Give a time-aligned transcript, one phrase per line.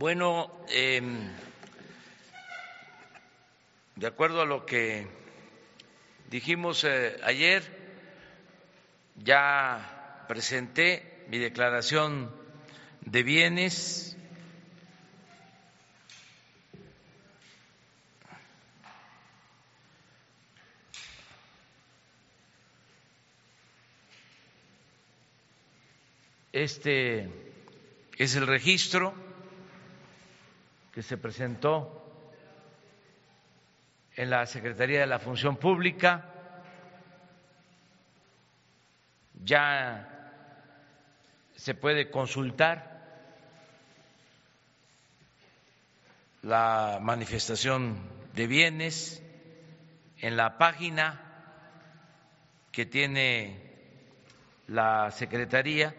[0.00, 1.02] Bueno, eh,
[3.96, 5.06] de acuerdo a lo que
[6.30, 7.62] dijimos eh, ayer,
[9.22, 12.34] ya presenté mi declaración
[13.02, 14.16] de bienes.
[26.52, 27.28] Este
[28.16, 29.28] es el registro
[30.92, 31.96] que se presentó
[34.16, 36.26] en la Secretaría de la Función Pública.
[39.42, 40.06] Ya
[41.56, 42.90] se puede consultar
[46.42, 47.98] la manifestación
[48.34, 49.22] de bienes
[50.18, 51.20] en la página
[52.72, 53.70] que tiene
[54.68, 55.94] la Secretaría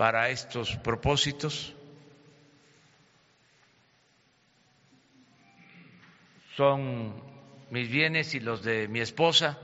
[0.00, 1.74] para estos propósitos.
[6.56, 7.22] Son
[7.68, 9.58] mis bienes y los de mi esposa.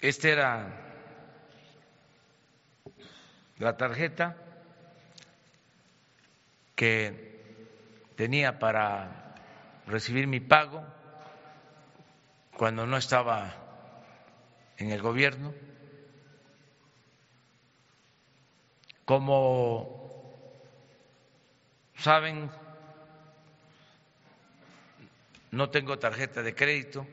[0.00, 0.66] Esta era
[3.60, 4.47] la tarjeta
[6.78, 7.12] que
[8.14, 9.34] tenía para
[9.88, 10.86] recibir mi pago
[12.56, 13.52] cuando no estaba
[14.76, 15.52] en el gobierno.
[19.04, 20.30] Como
[21.96, 22.48] saben,
[25.50, 27.04] no tengo tarjeta de crédito,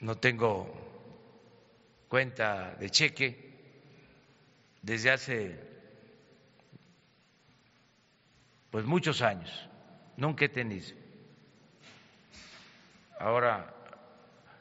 [0.00, 0.66] no tengo
[2.08, 3.54] cuenta de cheque
[4.82, 5.75] desde hace
[8.76, 9.70] pues muchos años,
[10.18, 10.94] nunca he tenido.
[13.18, 13.74] Ahora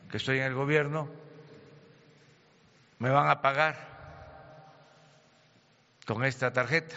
[0.09, 1.09] que estoy en el gobierno,
[3.00, 3.75] me van a pagar
[6.07, 6.95] con esta tarjeta.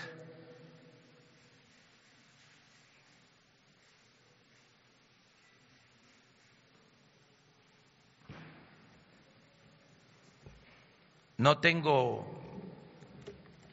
[11.36, 12.24] No tengo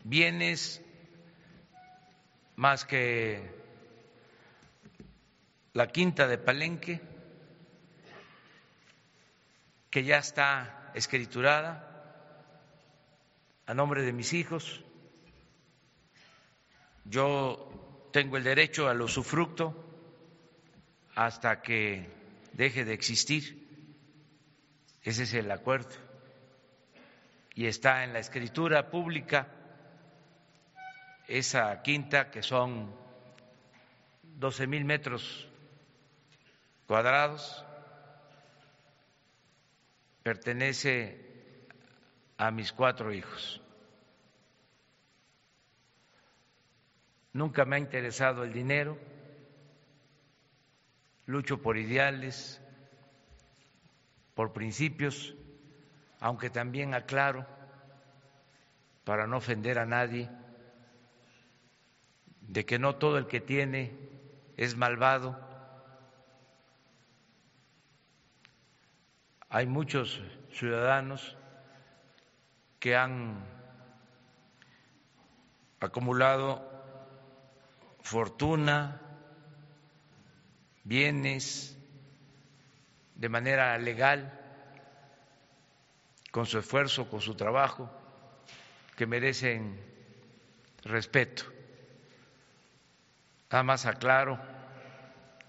[0.04, 0.82] bienes
[2.56, 3.42] más que
[5.74, 7.02] la quinta de Palenque,
[9.90, 11.92] que ya está escriturada
[13.66, 14.84] a nombre de mis hijos.
[17.06, 19.86] Yo tengo el derecho al usufructo
[21.16, 22.10] hasta que
[22.54, 23.66] deje de existir.
[25.04, 25.96] Ese es el acuerdo.
[27.54, 29.55] Y está en la escritura pública
[31.28, 32.94] esa quinta, que son
[34.24, 35.48] 12 mil metros
[36.88, 37.66] cuadrados,
[40.24, 41.26] pertenece
[42.38, 43.62] a mis cuatro hijos.
[47.34, 48.98] Nunca me ha interesado el dinero,
[51.26, 52.62] lucho por ideales,
[54.36, 55.36] por principios,
[56.20, 57.46] aunque también aclaro,
[59.04, 60.30] para no ofender a nadie,
[62.48, 63.96] de que no todo el que tiene
[64.58, 65.40] es malvado.
[69.50, 71.38] Hay muchos ciudadanos
[72.80, 73.46] que han
[75.80, 76.72] acumulado
[78.02, 79.02] fortuna,
[80.84, 81.78] bienes
[83.16, 84.42] de manera legal,
[86.32, 87.90] con su esfuerzo, con su trabajo,
[88.96, 89.80] que merecen
[90.84, 91.55] respeto.
[93.52, 94.40] Nada más aclaro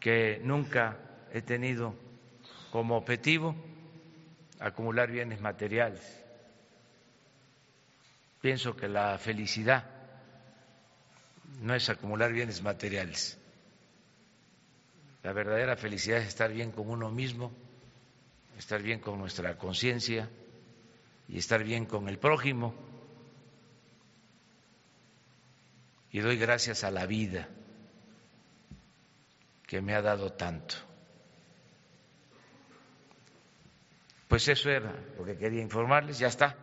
[0.00, 0.96] que nunca
[1.32, 1.94] he tenido
[2.70, 3.56] como objetivo
[4.60, 6.24] acumular bienes materiales.
[8.40, 9.84] Pienso que la felicidad
[11.62, 13.38] no es acumular bienes materiales.
[15.22, 17.50] La verdadera felicidad es estar bien con uno mismo,
[18.58, 20.28] estar bien con nuestra conciencia
[21.28, 22.74] y estar bien con el prójimo.
[26.12, 27.48] Y doy gracias a la vida
[29.66, 30.76] que me ha dado tanto.
[34.28, 36.56] Pues eso era lo que quería informarles, ya está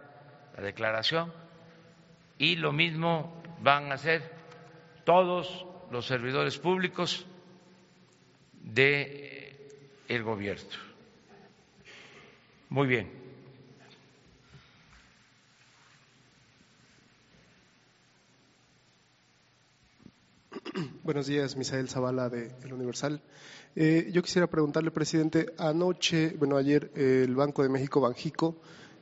[0.55, 1.31] la declaración.
[2.37, 4.29] Y lo mismo van a hacer
[5.05, 7.25] todos los servidores públicos
[8.61, 9.55] de
[10.07, 10.69] el gobierno.
[12.69, 13.22] Muy bien.
[21.03, 23.21] Buenos días, Misael Zavala de El Universal.
[23.75, 28.55] Eh, yo quisiera preguntarle, presidente, anoche, bueno, ayer el Banco de México, Banjico,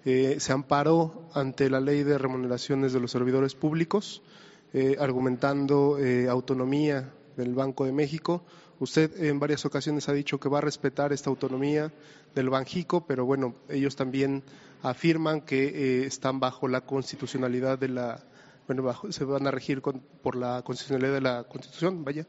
[0.03, 4.21] eh, se amparó ante la ley de remuneraciones de los servidores públicos,
[4.73, 5.97] eh, argumentando
[6.29, 8.43] autonomía del Banco de México.
[8.79, 11.93] Usted en varias ocasiones ha dicho que va a respetar esta autonomía
[12.35, 14.43] del Banjico, pero bueno, ellos también
[14.81, 18.23] afirman que están bajo la constitucionalidad de la,
[18.79, 22.25] bueno, se van a regir por la constitucionalidad de la Constitución, vaya,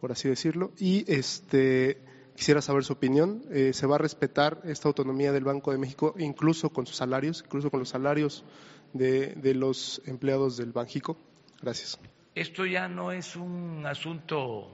[0.00, 0.72] por así decirlo.
[0.78, 2.00] Y este
[2.36, 3.44] quisiera saber su opinión.
[3.50, 7.42] Eh, ¿Se va a respetar esta autonomía del Banco de México, incluso con sus salarios,
[7.44, 8.44] incluso con los salarios
[8.92, 11.16] de los empleados del Banjico?
[11.60, 11.98] Gracias.
[12.34, 14.68] Esto ya no es un asunto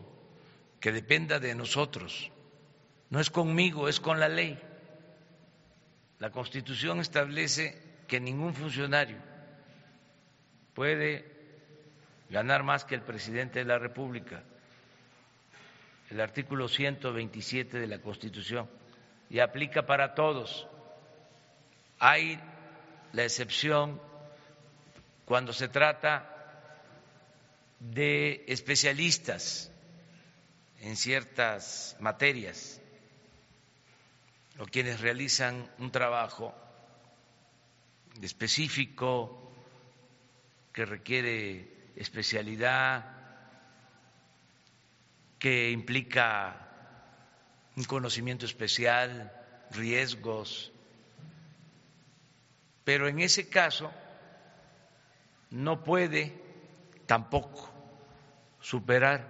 [0.81, 2.31] que dependa de nosotros,
[3.11, 4.59] no es conmigo, es con la ley.
[6.20, 9.27] La Constitución establece que ningún funcionario
[10.78, 11.25] puede
[12.30, 14.44] ganar más que el presidente de la República,
[16.08, 18.70] el artículo 127 de la Constitución,
[19.28, 20.69] y aplica para todos.
[21.98, 22.38] Hay
[23.12, 24.00] la excepción
[25.25, 26.32] cuando se trata
[27.81, 29.72] de especialistas
[30.78, 32.81] en ciertas materias
[34.60, 36.54] o quienes realizan un trabajo
[38.22, 39.47] específico
[40.78, 43.04] que requiere especialidad,
[45.40, 46.54] que implica
[47.75, 49.32] un conocimiento especial,
[49.72, 50.70] riesgos,
[52.84, 53.90] pero en ese caso
[55.50, 56.40] no puede
[57.06, 57.69] tampoco
[58.60, 59.26] superar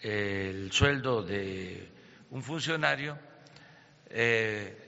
[0.00, 1.90] el sueldo de
[2.30, 3.18] un funcionario
[4.10, 4.78] eh,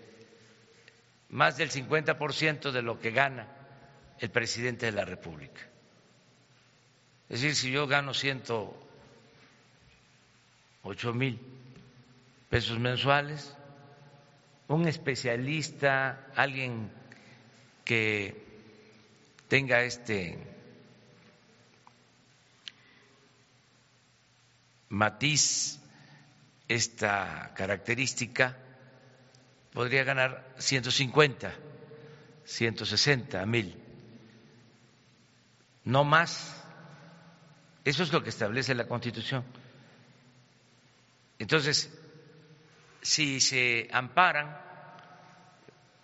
[1.31, 3.62] más del 50% de lo que gana
[4.23, 5.61] el presidente de la República.
[7.29, 8.73] Es decir, si yo gano 108
[11.13, 11.41] mil
[12.49, 13.53] pesos mensuales,
[14.69, 16.89] un especialista, alguien
[17.85, 18.47] que
[19.49, 20.39] tenga este
[24.89, 25.81] matiz,
[26.69, 28.57] esta característica,
[29.73, 31.53] podría ganar 150,
[32.45, 33.82] 160 mil
[35.85, 36.65] no más.
[37.85, 39.45] Eso es lo que establece la Constitución.
[41.39, 41.91] Entonces,
[43.01, 44.57] si se amparan,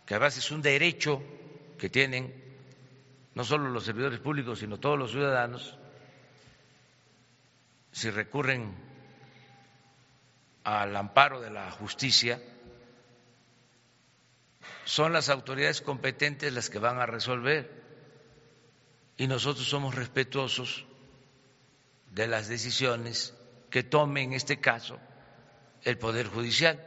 [0.05, 1.23] que además es un derecho
[1.79, 2.35] que tienen
[3.35, 5.79] no solo los servidores públicos, sino todos los ciudadanos,
[7.93, 8.75] si recurren
[10.65, 12.43] al amparo de la justicia,
[14.85, 17.88] son las autoridades competentes las que van a resolver
[19.19, 20.87] y nosotros somos respetuosos
[22.13, 23.35] de las decisiones
[23.69, 24.99] que tome en este caso
[25.83, 26.81] el Poder Judicial,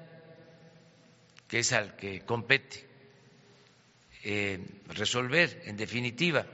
[1.47, 2.87] que es al que compete
[4.23, 6.45] eh, resolver en definitiva.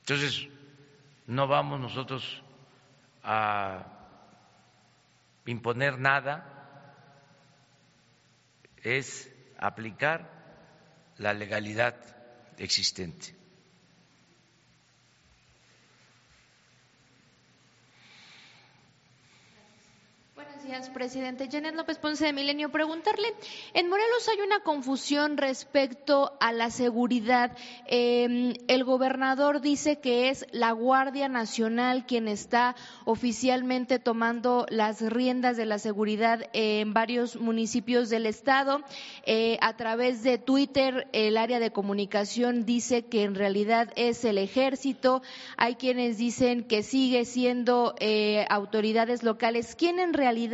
[0.00, 0.48] Entonces,
[1.26, 2.42] no vamos nosotros
[3.22, 3.86] a
[5.46, 6.50] imponer nada,
[8.82, 10.30] es aplicar
[11.16, 11.96] la legalidad
[12.58, 13.43] existente.
[20.66, 21.48] Gracias, presidente.
[21.52, 22.70] Janet López Ponce de Milenio.
[22.70, 23.28] Preguntarle,
[23.74, 27.54] en Morelos hay una confusión respecto a la seguridad.
[27.86, 35.58] Em, el gobernador dice que es la Guardia Nacional quien está oficialmente tomando las riendas
[35.58, 38.80] de la seguridad en varios municipios del estado.
[39.26, 44.38] Eh, a través de Twitter, el área de comunicación dice que en realidad es el
[44.38, 45.20] ejército.
[45.58, 49.74] Hay quienes dicen que sigue siendo eh, autoridades locales.
[49.76, 50.53] ¿Quién en realidad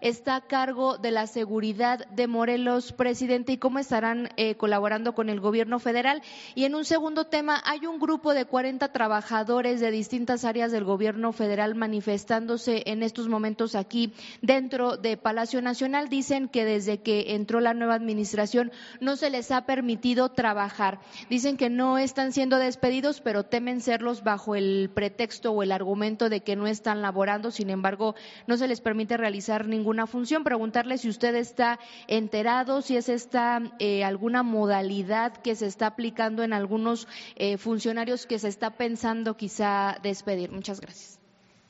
[0.00, 5.28] está a cargo de la seguridad de Morelos, presidente, y cómo estarán eh, colaborando con
[5.28, 6.22] el gobierno federal.
[6.54, 10.84] Y en un segundo tema, hay un grupo de 40 trabajadores de distintas áreas del
[10.84, 16.08] gobierno federal manifestándose en estos momentos aquí dentro de Palacio Nacional.
[16.08, 21.00] Dicen que desde que entró la nueva administración no se les ha permitido trabajar.
[21.28, 26.28] Dicen que no están siendo despedidos, pero temen serlos bajo el pretexto o el argumento
[26.28, 27.50] de que no están laborando.
[27.50, 28.14] Sin embargo,
[28.46, 30.44] no se les permite realizar ninguna función.
[30.44, 36.42] Preguntarle si usted está enterado, si es esta eh, alguna modalidad que se está aplicando
[36.42, 40.50] en algunos eh, funcionarios que se está pensando quizá despedir.
[40.50, 41.18] Muchas gracias.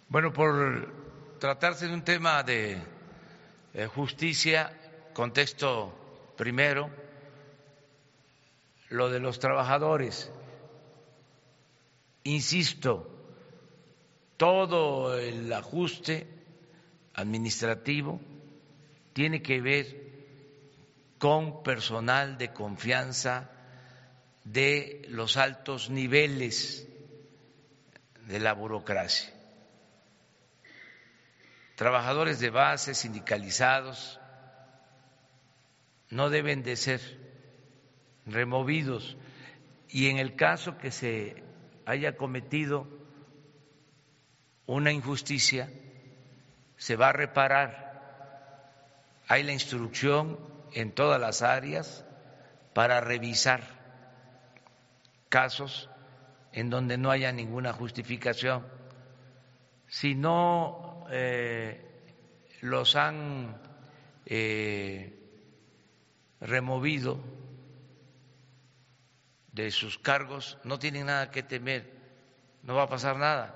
[0.09, 0.93] Bueno, por
[1.39, 2.83] tratarse de un tema de
[3.75, 4.73] eh, justicia,
[5.13, 5.93] contexto
[6.37, 6.91] primero,
[8.89, 10.33] lo de los trabajadores.
[12.25, 13.09] Insisto,
[14.37, 16.40] todo el ajuste
[17.15, 18.21] administrativo
[19.13, 20.11] tiene que ver
[21.19, 23.51] con personal de confianza
[24.45, 26.89] de los altos niveles
[28.27, 29.33] de la burocracia.
[31.75, 34.21] Trabajadores de base, sindicalizados,
[36.11, 37.01] no deben de ser
[38.27, 39.17] removidos
[39.89, 41.43] y en el caso que se
[41.87, 42.87] haya cometido
[44.67, 45.71] una injusticia,
[46.81, 47.91] se va a reparar.
[49.29, 50.41] Hay la instrucción
[50.73, 52.07] en todas las áreas
[52.73, 53.61] para revisar
[55.29, 55.91] casos
[56.53, 58.67] en donde no haya ninguna justificación.
[59.89, 61.85] Si no eh,
[62.63, 63.61] los han
[64.25, 65.19] eh,
[66.41, 67.21] removido
[69.53, 71.93] de sus cargos, no tienen nada que temer,
[72.63, 73.55] no va a pasar nada.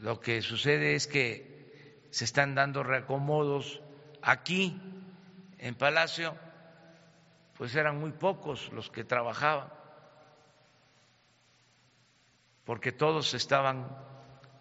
[0.00, 1.49] Lo que sucede es que
[2.10, 3.80] se están dando reacomodos
[4.22, 4.80] aquí
[5.58, 6.36] en Palacio,
[7.56, 9.72] pues eran muy pocos los que trabajaban,
[12.64, 13.96] porque todos estaban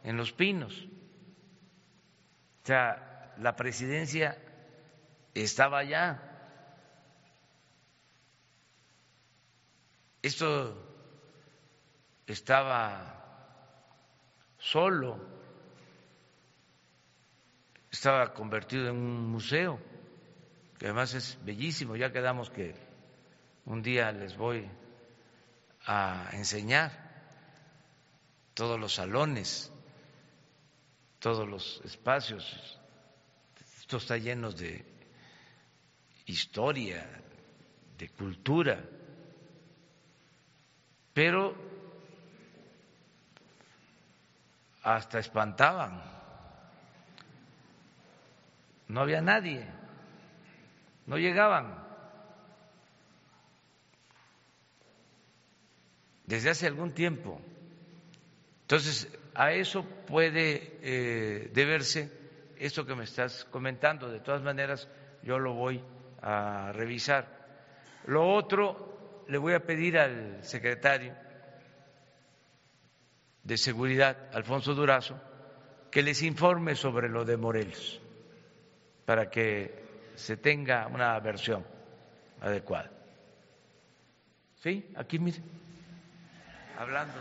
[0.03, 0.87] en los pinos.
[2.63, 4.37] O sea, la presidencia
[5.33, 6.21] estaba allá.
[10.21, 10.75] Esto
[12.27, 13.15] estaba
[14.57, 15.38] solo,
[17.91, 19.79] estaba convertido en un museo
[20.77, 21.95] que además es bellísimo.
[21.95, 22.73] Ya quedamos que
[23.65, 24.67] un día les voy
[25.85, 26.91] a enseñar
[28.53, 29.71] todos los salones,
[31.19, 32.79] todos los espacios.
[33.79, 34.85] Esto está lleno de
[36.25, 37.05] historia,
[37.97, 38.81] de cultura,
[41.13, 41.55] pero
[44.83, 46.18] hasta espantaban.
[48.89, 49.79] No había nadie
[51.09, 51.73] no llegaban.
[56.25, 57.41] Desde hace algún tiempo.
[58.61, 62.11] Entonces, a eso puede eh, deberse
[62.59, 64.07] esto que me estás comentando.
[64.11, 64.87] De todas maneras,
[65.23, 65.83] yo lo voy
[66.21, 67.25] a revisar.
[68.05, 71.15] Lo otro, le voy a pedir al secretario
[73.41, 75.19] de Seguridad, Alfonso Durazo,
[75.89, 77.99] que les informe sobre lo de Morelos,
[79.09, 79.73] para que
[80.13, 81.65] se tenga una versión
[82.41, 82.91] adecuada.
[84.61, 84.85] ¿Sí?
[84.95, 85.39] Aquí, mire,
[86.77, 87.15] hablando.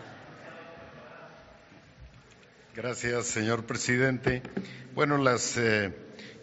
[2.76, 4.42] Gracias, señor presidente.
[4.95, 5.16] Bueno,
[5.57, 5.95] eh,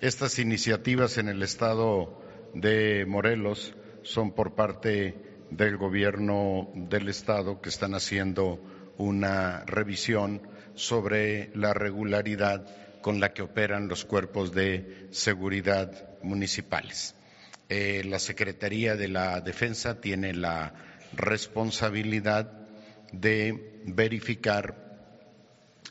[0.01, 2.23] estas iniciativas en el estado
[2.55, 8.59] de Morelos son por parte del gobierno del estado que están haciendo
[8.97, 10.41] una revisión
[10.73, 12.65] sobre la regularidad
[13.05, 17.13] con la que operan los cuerpos de seguridad municipales.
[17.69, 20.73] Eh, la Secretaría de la Defensa tiene la
[21.13, 22.51] responsabilidad
[23.11, 24.97] de verificar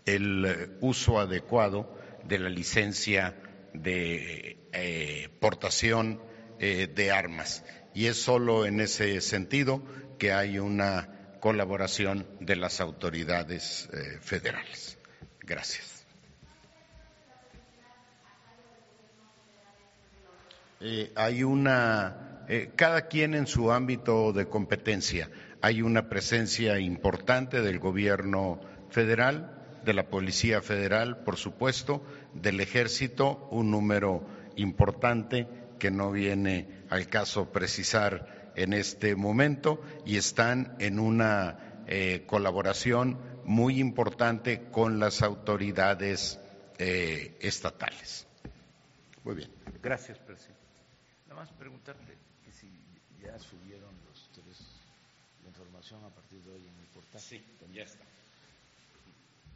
[0.07, 3.37] el uso adecuado de la licencia
[3.73, 6.21] de eh, portación
[6.59, 7.65] eh, de armas.
[7.95, 9.85] Y es solo en ese sentido
[10.19, 13.89] que hay una colaboración de las autoridades
[14.21, 14.99] federales.
[15.39, 15.94] Gracias.
[20.87, 25.31] Eh, hay una, eh, cada quien en su ámbito de competencia,
[25.63, 28.61] hay una presencia importante del gobierno
[28.91, 34.27] federal, de la Policía Federal, por supuesto, del Ejército, un número
[34.57, 35.49] importante
[35.79, 43.19] que no viene al caso precisar en este momento y están en una eh, colaboración
[43.47, 46.41] muy importante con las autoridades
[46.77, 48.27] estatales.
[49.23, 49.51] Muy bien.
[49.81, 50.54] Gracias, presidente
[51.45, 52.67] más preguntarte que si
[53.23, 54.65] ya subieron los tres
[55.43, 57.21] la información a partir de hoy en el portal.
[57.21, 58.03] Sí, ya está.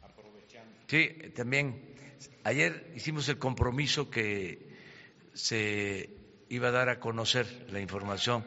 [0.03, 0.71] Aprovechando.
[0.87, 1.95] Sí, también.
[2.43, 4.69] Ayer hicimos el compromiso que
[5.33, 6.15] se
[6.49, 8.45] iba a dar a conocer la información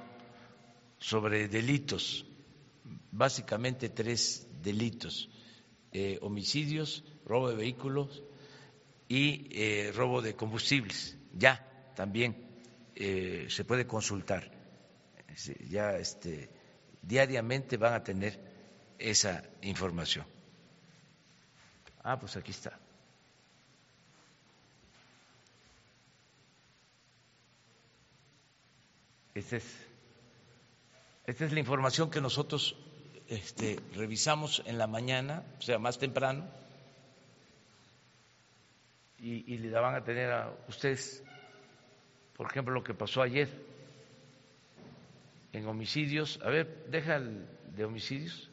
[0.98, 2.24] sobre delitos,
[3.10, 5.28] básicamente tres delitos,
[5.90, 8.22] eh, homicidios, robo de vehículos
[9.08, 11.16] y eh, robo de combustibles.
[11.32, 12.51] Ya también
[12.94, 14.50] eh, se puede consultar.
[15.68, 16.50] Ya este,
[17.00, 18.38] diariamente van a tener
[18.98, 20.26] esa información.
[22.04, 22.78] Ah, pues aquí está.
[29.34, 29.64] Esta es,
[31.26, 32.76] esta es la información que nosotros
[33.28, 36.46] este, revisamos en la mañana, o sea, más temprano,
[39.18, 41.22] y, y la van a tener a ustedes.
[42.36, 43.48] Por ejemplo, lo que pasó ayer
[45.52, 46.40] en homicidios.
[46.42, 47.46] A ver, deja el
[47.76, 48.48] de homicidios.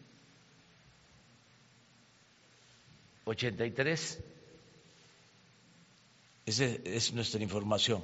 [3.26, 4.20] 83.
[6.46, 8.04] Esa es nuestra información.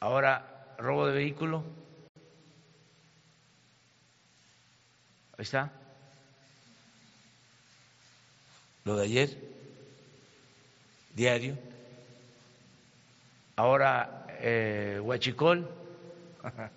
[0.00, 1.62] Ahora, robo de vehículo.
[5.38, 5.72] Ahí está.
[8.84, 9.38] Lo de ayer,
[11.14, 11.69] diario.
[13.60, 15.68] Ahora, eh, Huachicol.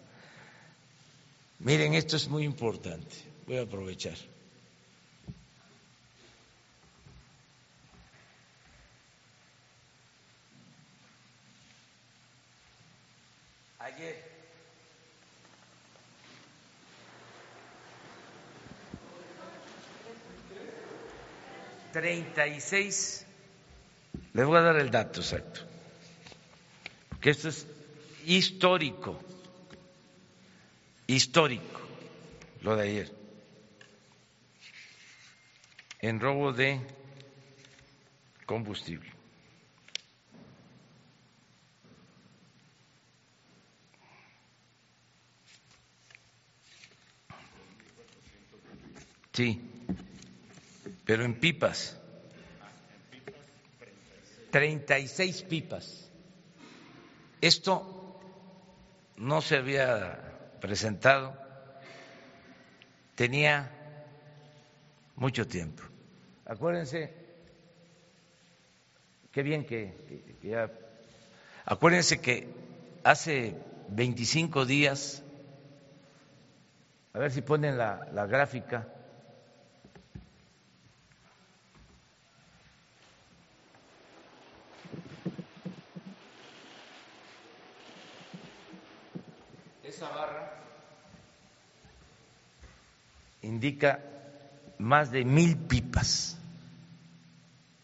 [1.60, 3.16] Miren, esto es muy importante.
[3.48, 4.18] Voy a aprovechar.
[13.80, 14.16] Ayer
[21.94, 23.26] treinta y seis,
[24.34, 25.62] les voy a dar el dato exacto,
[27.24, 27.66] porque esto es
[28.26, 29.18] histórico,
[31.08, 31.80] histórico,
[32.60, 33.12] lo de ayer,
[36.02, 36.82] en robo de
[38.46, 39.10] combustible.
[49.32, 49.62] Sí,
[51.06, 51.98] pero en pipas.
[54.52, 56.13] 36 pipas.
[57.44, 57.84] Esto
[59.18, 60.18] no se había
[60.62, 61.36] presentado,
[63.16, 63.70] tenía
[65.18, 65.84] mucho tiempo.
[66.46, 67.14] Acuérdense,
[69.34, 70.72] qué bien que, ya...
[71.66, 72.48] Acuérdense que
[73.04, 73.58] hace
[73.90, 75.22] 25 días,
[77.12, 78.88] a ver si ponen la, la gráfica,
[93.64, 94.04] indica
[94.78, 96.38] más de mil pipas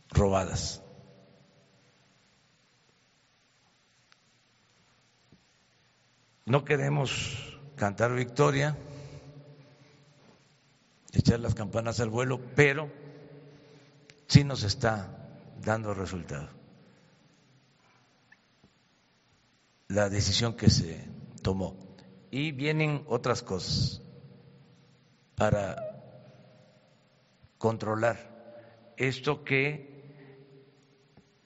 [0.09, 0.83] robadas.
[6.45, 8.75] No queremos cantar victoria,
[11.13, 12.91] echar las campanas al vuelo, pero
[14.27, 15.29] sí nos está
[15.61, 16.49] dando resultado.
[19.87, 21.07] La decisión que se
[21.41, 21.77] tomó.
[22.31, 24.01] Y vienen otras cosas
[25.39, 25.77] para
[27.57, 28.17] controlar
[28.97, 29.87] esto que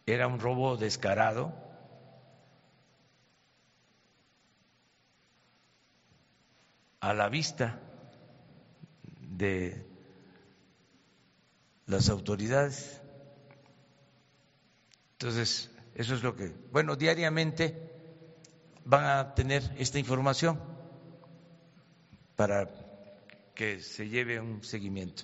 [0.07, 1.53] era un robo descarado,
[7.01, 7.79] a la vista
[9.19, 9.85] de
[11.85, 12.99] las autoridades.
[15.11, 17.75] Entonces, eso es lo que, bueno, diariamente
[18.85, 20.59] van a tener esta información
[22.35, 22.82] para
[23.55, 25.23] que se lleve un seguimiento.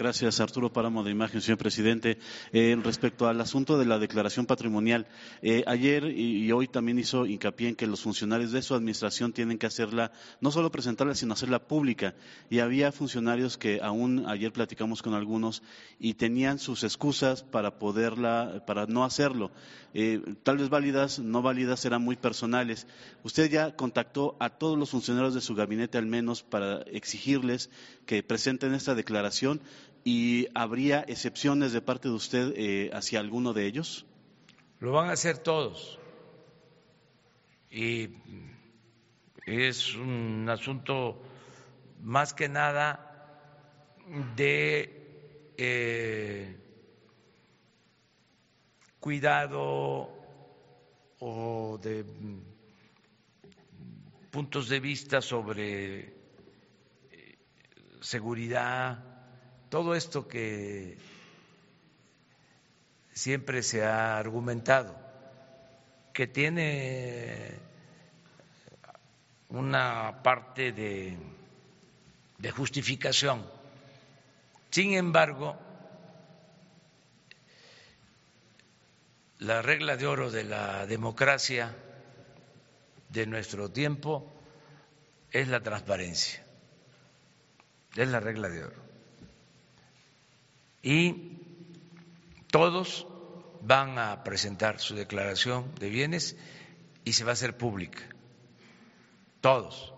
[0.00, 2.16] Gracias, Arturo Páramo de Imagen, señor presidente.
[2.54, 5.06] Eh, respecto al asunto de la declaración patrimonial,
[5.42, 9.58] eh, ayer y, hoy también hizo hincapié en que los funcionarios de su administración tienen
[9.58, 10.10] que hacerla,
[10.40, 12.14] no solo presentarla, sino hacerla pública.
[12.48, 15.62] Y había funcionarios que aún ayer platicamos con algunos
[15.98, 19.50] y tenían sus excusas para poderla, para no hacerlo.
[19.92, 22.86] Eh, tal vez válidas, no válidas, eran muy personales.
[23.22, 27.68] Usted ya contactó a todos los funcionarios de su gabinete al menos para exigirles
[28.06, 29.60] que presenten esta declaración
[30.04, 34.06] y habría excepciones de parte de usted eh, hacia alguno de ellos?
[34.78, 35.98] Lo van a hacer todos.
[37.70, 38.08] Y
[39.46, 41.22] es un asunto
[42.02, 43.06] más que nada
[44.36, 46.56] de eh,
[48.98, 50.10] cuidado
[51.18, 52.04] o de
[54.30, 56.14] puntos de vista sobre
[57.10, 57.38] eh,
[58.00, 59.09] seguridad,
[59.70, 60.98] todo esto que
[63.12, 64.96] siempre se ha argumentado,
[66.12, 67.54] que tiene
[69.48, 71.16] una parte de,
[72.50, 73.46] justificación.
[74.70, 75.56] Sin embargo,
[79.38, 81.76] la regla de oro de la democracia
[83.08, 84.32] de nuestro tiempo
[85.30, 86.44] es la transparencia,
[87.94, 88.89] es la regla de oro
[90.82, 91.38] y
[92.50, 93.06] todos
[93.60, 96.36] van a presentar su declaración de bienes
[97.04, 98.02] y se va a hacer pública.
[99.40, 99.94] Todos,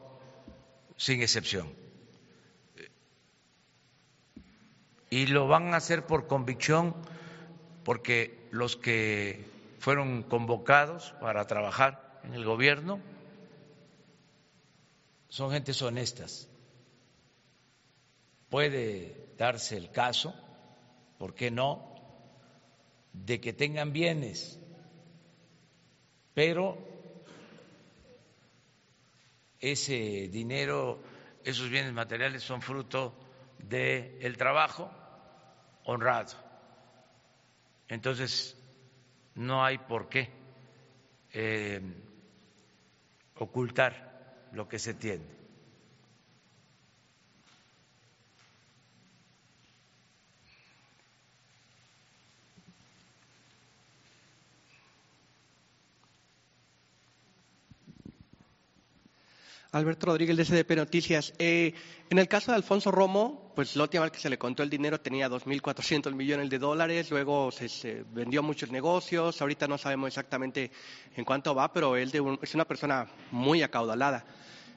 [0.96, 1.82] sin excepción.
[5.12, 6.96] y lo van a hacer por convicción
[7.84, 9.44] porque los que
[9.78, 12.98] fueron convocados para trabajar en el gobierno
[15.28, 16.48] son gentes honestas.
[18.48, 20.34] Puede darse el caso,
[21.22, 21.94] ¿por qué no?,
[23.12, 24.58] de que tengan bienes,
[26.34, 26.76] pero
[29.60, 31.00] ese dinero,
[31.44, 33.14] esos bienes materiales son fruto
[33.56, 34.90] del trabajo
[35.84, 36.32] honrado.
[37.86, 38.60] Entonces,
[39.36, 40.28] no hay por qué
[41.34, 41.80] eh,
[43.36, 45.41] ocultar lo que se tiene.
[59.72, 61.32] Alberto Rodríguez de SDP Noticias.
[61.38, 61.72] Eh,
[62.10, 64.68] en el caso de Alfonso Romo, pues la última vez que se le contó el
[64.68, 70.70] dinero tenía 2.400 millones de dólares, luego se, vendió muchos negocios, ahorita no sabemos exactamente
[71.16, 74.26] en cuánto va, pero él es una persona muy acaudalada.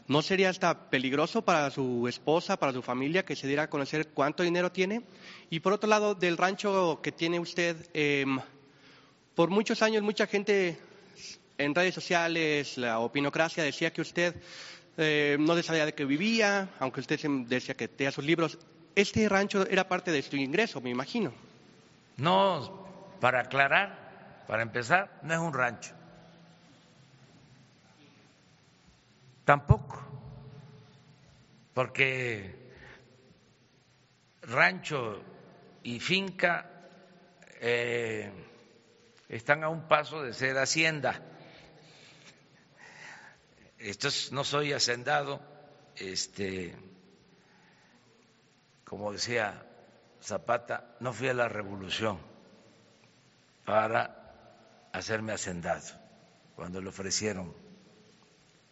[0.07, 4.11] ¿No sería hasta peligroso para su esposa, para su familia, que se diera a conocer
[4.13, 5.01] cuánto dinero tiene?
[5.49, 8.39] Y por otro lado, del rancho que tiene usted, em,
[9.33, 10.77] por muchos años mucha gente
[11.57, 14.35] en redes sociales, la opinocracia decía que usted
[14.97, 18.57] eh, no sabía de qué vivía, aunque usted decía que tenía sus libros.
[18.95, 21.33] Este rancho era parte de su ingreso, me imagino.
[22.17, 22.87] No,
[23.19, 25.93] para aclarar, para empezar, no es un rancho.
[29.43, 30.01] Tampoco,
[31.73, 32.55] porque
[34.41, 35.21] rancho
[35.83, 36.71] y finca
[37.59, 38.31] eh,
[39.27, 41.21] están a un paso de ser hacienda
[44.31, 45.41] no soy hacendado,
[45.95, 46.75] este,
[48.83, 49.63] como decía
[50.21, 52.17] Zapata, no fui a la revolución
[53.63, 55.85] para hacerme hacendado
[56.55, 57.53] cuando le ofrecieron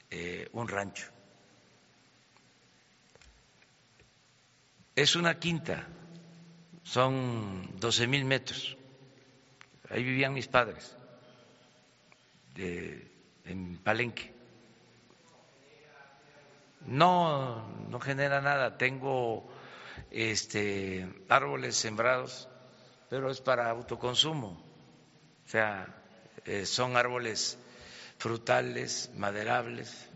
[0.10, 1.08] eh, un rancho.
[4.95, 5.88] Es una quinta,
[6.84, 8.78] son 12 mil metros.
[9.89, 10.95] Ahí vivían mis padres,
[12.56, 14.32] en Palenque.
[16.85, 18.77] No, no genera nada.
[18.77, 19.49] Tengo
[20.11, 22.49] este, árboles sembrados,
[23.09, 24.61] pero es para autoconsumo.
[25.45, 25.87] O sea,
[26.45, 27.57] eh, son árboles
[28.17, 30.09] frutales, maderables,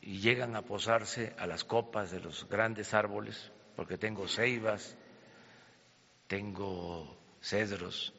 [0.00, 4.96] y llegan a posarse a las copas de los grandes árboles, porque tengo ceibas,
[6.26, 8.12] tengo cedros,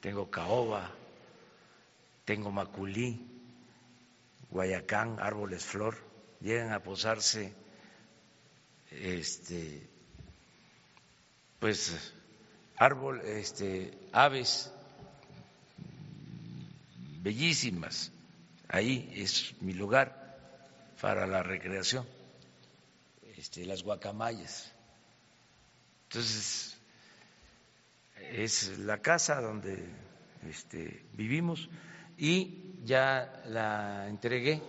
[0.00, 0.92] tengo caoba,
[2.24, 3.26] tengo maculí,
[4.50, 6.11] guayacán, árboles flor
[6.42, 7.54] llegan a posarse
[8.90, 9.88] este
[11.58, 12.12] pues
[12.76, 14.70] árbol este aves
[17.22, 18.10] bellísimas.
[18.68, 20.36] Ahí es mi lugar
[21.00, 22.06] para la recreación
[23.36, 24.72] este las guacamayas.
[26.04, 26.76] Entonces
[28.16, 29.84] es la casa donde
[30.48, 31.68] este, vivimos
[32.18, 34.60] y ya la entregué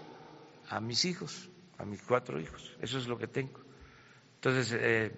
[0.69, 2.75] a mis hijos a mis cuatro hijos.
[2.81, 3.59] Eso es lo que tengo.
[4.35, 5.11] Entonces, eh,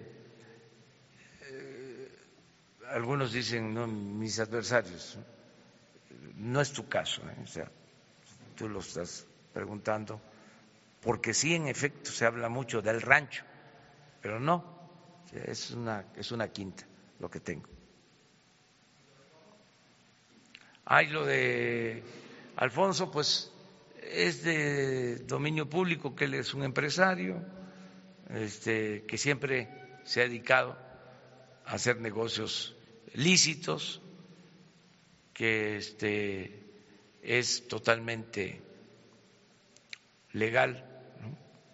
[1.42, 2.18] eh,
[2.90, 5.18] algunos dicen, no, mis adversarios,
[6.36, 7.42] no es tu caso, ¿eh?
[7.42, 7.70] o sea,
[8.56, 10.20] tú lo estás preguntando,
[11.02, 13.44] porque sí, en efecto, se habla mucho del rancho,
[14.20, 14.64] pero no,
[15.32, 16.84] es una, es una quinta
[17.18, 17.68] lo que tengo.
[20.84, 22.02] Hay lo de
[22.56, 23.50] Alfonso, pues
[24.10, 27.42] es de dominio público, que él es un empresario
[28.30, 29.68] este, que siempre
[30.04, 30.76] se ha dedicado
[31.64, 32.76] a hacer negocios
[33.14, 34.02] lícitos,
[35.32, 36.64] que este,
[37.22, 38.62] es totalmente
[40.32, 40.84] legal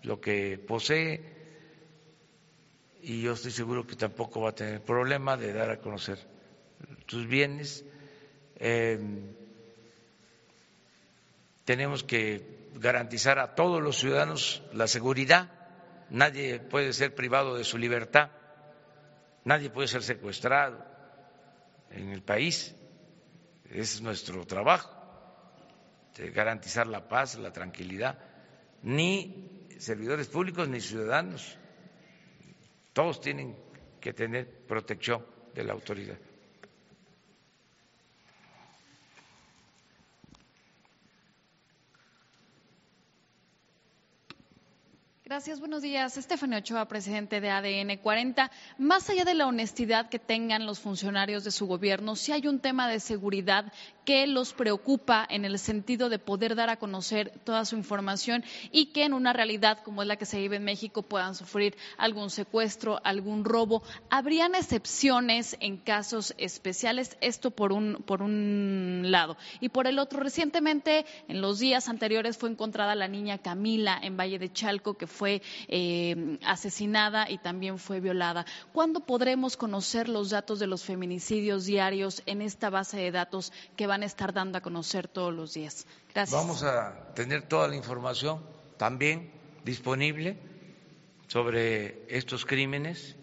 [0.03, 1.33] lo que posee
[3.03, 6.19] y yo estoy seguro que tampoco va a tener problema de dar a conocer
[7.09, 7.85] sus bienes.
[8.57, 8.99] Eh,
[11.65, 15.51] tenemos que garantizar a todos los ciudadanos la seguridad.
[16.11, 18.31] Nadie puede ser privado de su libertad,
[19.45, 20.85] nadie puede ser secuestrado
[21.91, 22.75] en el país.
[23.71, 24.91] Es nuestro trabajo,
[26.35, 28.19] garantizar la paz, la tranquilidad.
[28.83, 31.57] Ni servidores públicos ni ciudadanos.
[32.93, 33.57] Todos tienen
[34.01, 36.19] que tener protección de la autoridad.
[45.43, 46.17] Gracias, buenos días.
[46.17, 48.49] Estefania Ochoa, presidente de ADN 40.
[48.79, 52.61] Más allá de la honestidad que tengan los funcionarios de su gobierno, si hay un
[52.61, 53.73] tema de seguridad
[54.05, 58.87] que los preocupa en el sentido de poder dar a conocer toda su información y
[58.87, 62.31] que en una realidad como es la que se vive en México puedan sufrir algún
[62.31, 63.83] secuestro, algún robo.
[64.11, 67.17] ¿Habrían excepciones en casos especiales?
[67.21, 69.37] Esto por un, por un lado.
[69.61, 74.17] Y por el otro, recientemente, en los días anteriores, fue encontrada la niña Camila en
[74.17, 75.32] Valle de Chalco, que fue
[75.69, 78.45] eh, asesinada y también fue violada.
[78.73, 83.87] ¿Cuándo podremos conocer los datos de los feminicidios diarios en esta base de datos que
[83.87, 85.87] van a estar dando a conocer todos los días?
[86.13, 86.39] Gracias.
[86.39, 88.41] Vamos a tener toda la información
[88.77, 89.31] también
[89.65, 90.37] disponible
[91.29, 93.17] sobre estos crímenes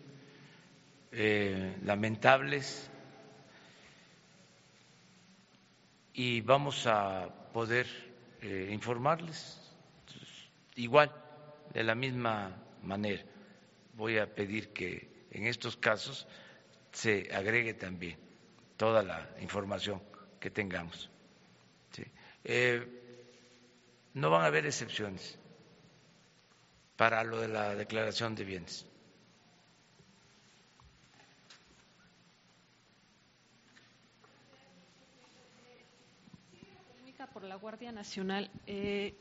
[1.11, 2.89] eh, lamentables
[6.13, 7.87] y vamos a poder
[8.41, 9.59] eh, informarles
[10.75, 11.11] igual
[11.73, 13.23] de la misma manera,
[13.93, 16.27] voy a pedir que en estos casos
[16.91, 18.17] se agregue también
[18.77, 20.01] toda la información
[20.39, 21.09] que tengamos.
[22.45, 22.87] Eh,
[24.13, 25.37] no van a haber excepciones
[26.95, 28.89] para lo de la declaración de bienes.
[37.33, 38.49] por la Guardia Nacional.
[38.65, 39.13] Eh,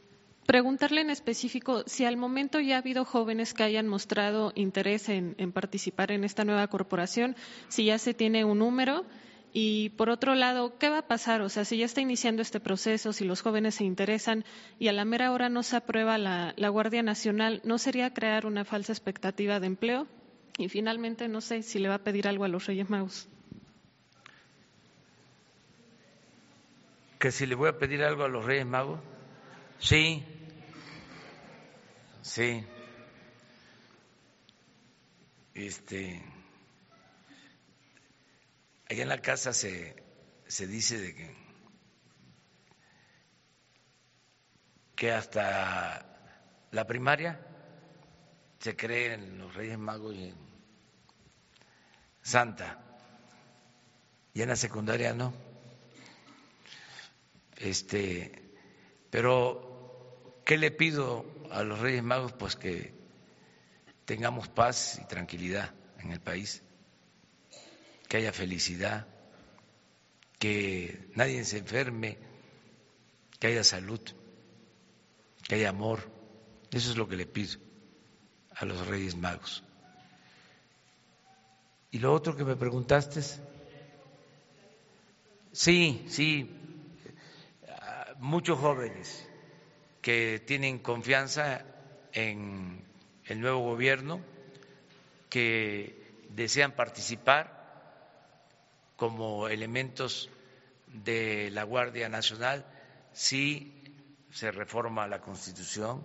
[0.49, 5.35] preguntarle en específico si al momento ya ha habido jóvenes que hayan mostrado interés en,
[5.53, 7.37] participar en esta nueva corporación,
[7.69, 9.05] si ya se tiene un número.
[9.53, 11.43] Y por otro lado, ¿qué va a pasar?
[11.43, 14.43] O sea, si ya está iniciando este proceso, si los jóvenes se interesan
[14.79, 18.47] y a la mera hora no se aprueba la, la Guardia Nacional, ¿no sería crear
[18.47, 20.07] una falsa expectativa de empleo?
[20.57, 23.29] Y finalmente, no sé si le va a pedir algo a los Reyes Magos.
[27.19, 28.99] ¿Que si le voy a pedir algo a los Reyes Magos?
[29.79, 30.25] Sí,
[32.29, 32.62] Sí.
[35.55, 36.23] Este,
[38.91, 39.97] allá en la casa se,
[40.47, 41.35] se dice de que,
[44.95, 47.41] que hasta la primaria
[48.59, 50.37] se cree en los Reyes Magos y en
[52.21, 52.79] Santa,
[54.35, 55.33] y en la secundaria no.
[57.57, 58.53] Este,
[59.11, 62.95] pero ¿qué le pido a los Reyes Magos pues que
[64.05, 66.63] tengamos paz y tranquilidad en el país,
[68.09, 69.07] que haya felicidad,
[70.39, 72.19] que nadie se enferme,
[73.39, 74.01] que haya salud,
[75.47, 76.11] que haya amor.
[76.71, 77.59] Eso es lo que le pido
[78.55, 79.63] a los Reyes Magos.
[81.91, 83.23] Y lo otro que me preguntaste
[85.53, 86.51] sí, sí,
[88.19, 89.28] muchos jóvenes
[90.09, 91.66] que tienen confianza
[92.14, 92.83] en
[93.27, 94.23] el nuevo gobierno,
[95.29, 97.53] que desean participar
[98.97, 100.31] como elementos
[100.87, 102.64] de la Guardia Nacional
[103.12, 103.85] si
[104.33, 106.03] se reforma la Constitución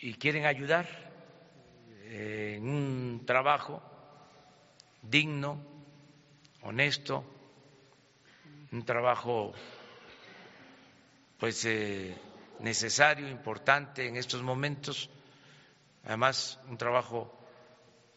[0.00, 0.86] y quieren ayudar
[2.08, 3.82] en un trabajo
[5.02, 5.62] digno,
[6.62, 7.26] honesto,
[8.72, 9.52] un trabajo
[11.40, 12.14] pues eh,
[12.58, 15.08] necesario, importante en estos momentos.
[16.04, 17.34] Además, un trabajo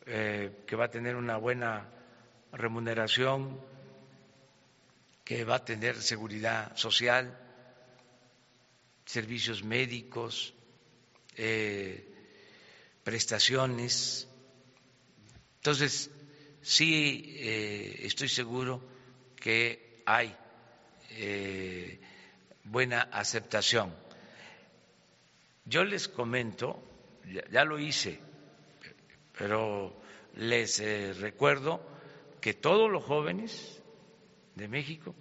[0.05, 1.89] eh, que va a tener una buena
[2.51, 3.61] remuneración,
[5.23, 7.39] que va a tener seguridad social,
[9.05, 10.53] servicios médicos,
[11.37, 12.05] eh,
[13.05, 14.27] prestaciones.
[15.55, 16.11] Entonces,
[16.61, 18.85] sí estoy seguro
[19.37, 20.35] que hay
[22.63, 23.93] buena aceptación.
[25.65, 26.83] Yo les comento,
[27.51, 28.19] ya, lo hice,
[29.37, 29.95] pero
[30.35, 31.81] les eh, recuerdo
[32.41, 33.81] que todos los jóvenes
[34.55, 35.15] de México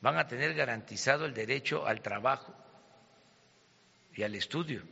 [0.00, 2.54] van a tener garantizado el derecho al trabajo
[4.14, 4.82] y al estudio.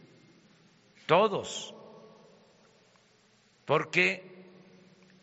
[1.06, 1.74] Todos.
[3.64, 4.22] Porque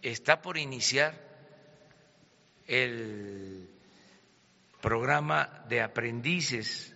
[0.02, 1.20] está por iniciar
[2.68, 3.75] el
[4.86, 6.96] programa de aprendices,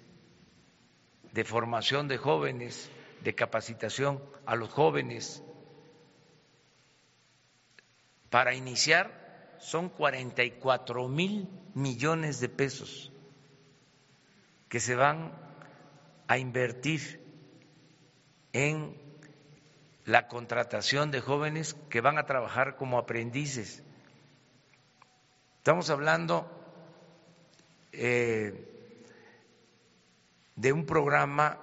[1.31, 2.87] de formación de jóvenes,
[3.23, 5.41] de capacitación a los jóvenes.
[8.29, 13.11] Para iniciar son 44 mil millones de pesos
[14.69, 15.33] que se van
[16.27, 17.19] a invertir
[18.53, 19.01] en
[20.05, 23.83] la contratación de jóvenes que van a trabajar como aprendices.
[25.57, 26.58] Estamos hablando
[27.91, 28.53] eh,
[30.55, 31.57] de un programa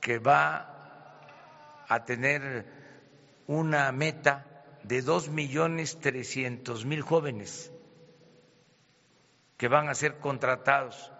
[0.00, 2.66] que va a tener
[3.46, 4.46] una meta
[4.82, 7.72] de dos millones trescientos mil jóvenes
[9.56, 11.10] que van a ser contratados,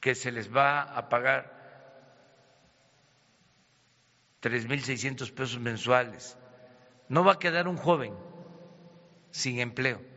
[0.00, 1.58] que se les va a pagar
[4.40, 6.36] tres mil seiscientos pesos mensuales.
[7.08, 8.14] No va a quedar un joven
[9.30, 10.09] sin empleo.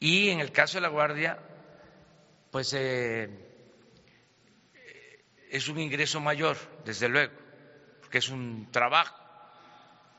[0.00, 1.38] Y en el caso de la Guardia,
[2.50, 3.28] pues eh,
[5.50, 7.34] es un ingreso mayor, desde luego,
[8.00, 9.14] porque es un trabajo.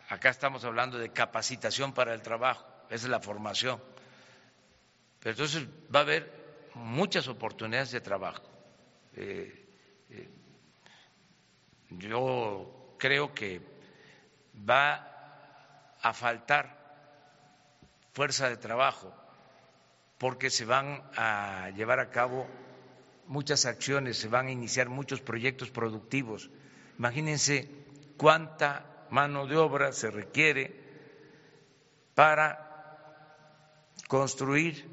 [0.08, 3.82] Acá estamos hablando de capacitación para el trabajo, es la formación.
[5.20, 6.32] Pero entonces va a haber
[6.76, 8.44] muchas oportunidades de trabajo.
[9.16, 9.68] Eh,
[10.12, 10.30] eh,
[11.90, 13.62] yo creo que
[14.70, 16.78] va a faltar
[18.14, 19.21] fuerza de trabajo
[20.22, 22.46] porque se van a llevar a cabo
[23.26, 26.52] muchas acciones, se van a iniciar muchos proyectos productivos.
[27.00, 27.68] Imagínense
[28.18, 30.76] cuánta mano de obra se requiere
[32.14, 34.88] para construir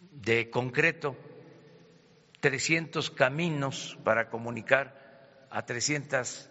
[0.00, 1.18] de concreto
[2.40, 6.48] 300 caminos para comunicar a 300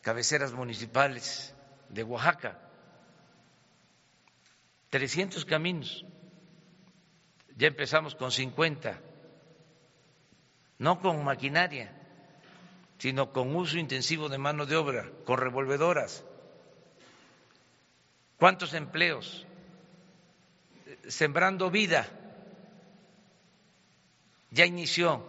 [0.00, 1.54] cabeceras municipales
[1.90, 2.65] de Oaxaca.
[4.96, 6.06] 300 caminos.
[7.54, 8.98] Ya empezamos con 50,
[10.78, 11.92] no con maquinaria,
[12.96, 16.24] sino con uso intensivo de mano de obra, con revolvedoras.
[18.38, 19.46] ¿Cuántos empleos?
[21.08, 22.08] Sembrando vida
[24.50, 25.26] ya inició,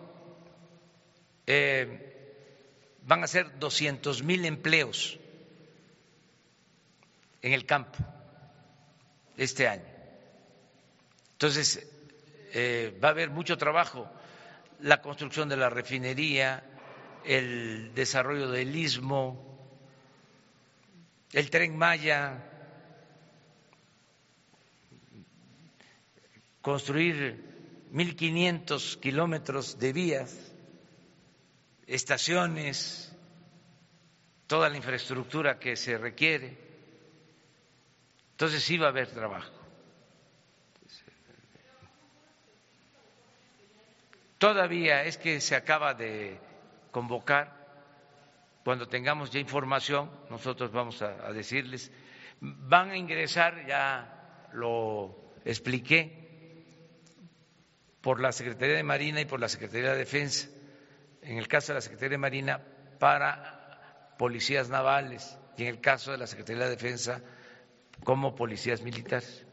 [1.46, 5.20] eh, van a ser doscientos mil empleos
[7.42, 7.98] en el campo
[9.38, 9.86] este año.
[11.34, 11.88] Entonces,
[12.54, 14.10] eh, va a haber mucho trabajo,
[14.82, 16.64] la construcción de la refinería,
[17.24, 19.48] el desarrollo del istmo,
[21.34, 22.44] el tren Maya,
[26.62, 30.54] construir 1.500 kilómetros de vías,
[31.86, 33.16] estaciones,
[34.48, 36.67] toda la infraestructura que se requiere.
[38.38, 39.52] Entonces sí va a haber trabajo.
[44.38, 46.40] Todavía es que se acaba de
[46.92, 47.58] convocar.
[48.64, 51.92] Cuando tengamos ya información, nosotros vamos a, decirles.
[52.40, 56.76] Van a ingresar, ya lo expliqué,
[58.02, 60.48] por la Secretaría de Marina y por la Secretaría de Defensa.
[61.24, 62.62] En el caso de la Secretaría de Marina,
[63.00, 67.24] para policías navales y en el caso de la Secretaría de Defensa,
[68.04, 69.47] como policías militares.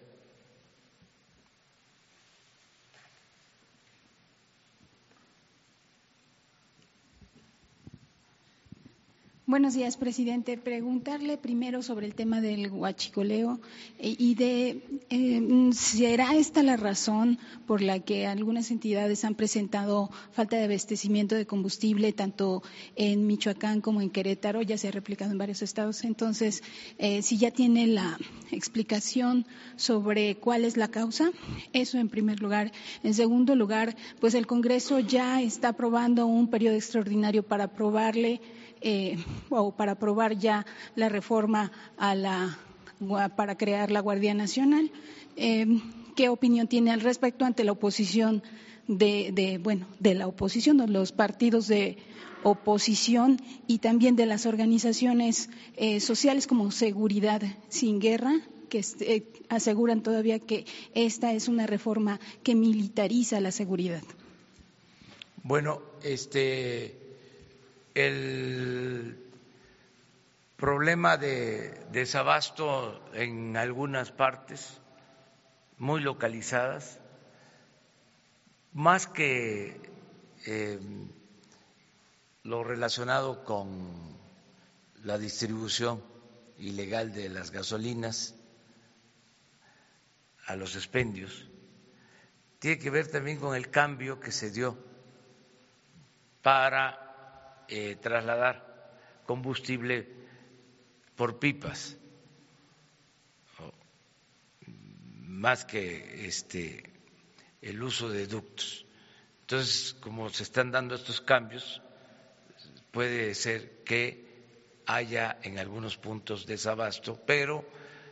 [9.54, 10.58] Buenos días, presidente.
[10.58, 13.60] Preguntarle primero sobre el tema del huachicoleo
[14.00, 20.10] eh, y de eh, será esta la razón por la que algunas entidades han presentado
[20.32, 22.64] falta de abastecimiento de combustible tanto
[22.96, 26.02] en Michoacán como en Querétaro, ya se ha replicado en varios estados.
[26.02, 26.64] Entonces,
[26.98, 28.18] eh, si ya tiene la
[28.50, 31.30] explicación sobre cuál es la causa,
[31.72, 32.72] eso en primer lugar.
[33.04, 38.40] En segundo lugar, pues el Congreso ya está aprobando un periodo extraordinario para aprobarle
[38.84, 39.16] eh,
[39.48, 42.58] o para aprobar ya la reforma a la,
[43.34, 44.92] para crear la Guardia Nacional.
[45.36, 45.66] Eh,
[46.14, 48.42] ¿Qué opinión tiene al respecto ante la oposición
[48.86, 51.96] de, bueno, de la oposición, de los partidos de
[52.42, 58.34] oposición y también de las organizaciones eh, sociales como Seguridad sin Guerra,
[58.68, 58.84] que
[59.48, 64.02] aseguran todavía que esta es una reforma que militariza la seguridad.
[65.42, 67.03] Bueno, este
[67.94, 69.16] el
[70.56, 74.80] problema de desabasto en algunas partes
[75.78, 76.98] muy localizadas,
[78.72, 79.80] más que
[80.46, 80.78] eh,
[82.42, 84.16] lo relacionado con
[85.04, 86.02] la distribución
[86.58, 88.34] ilegal de las gasolinas
[90.46, 91.48] a los expendios,
[92.58, 94.76] tiene que ver también con el cambio que se dio
[96.42, 97.03] para
[97.68, 98.74] eh, trasladar
[99.26, 100.08] combustible
[101.16, 101.96] por pipas,
[104.66, 106.82] más que este,
[107.62, 108.86] el uso de ductos.
[109.42, 111.82] Entonces, como se están dando estos cambios,
[112.90, 114.24] puede ser que
[114.86, 117.64] haya en algunos puntos desabasto, pero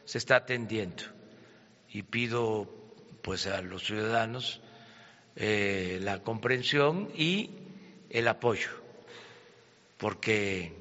[0.05, 1.05] se está atendiendo.
[1.89, 2.71] Y pido
[3.23, 4.61] pues a los ciudadanos
[5.37, 7.51] eh, la comprensión y
[8.11, 8.82] el apoyo
[10.03, 10.73] porque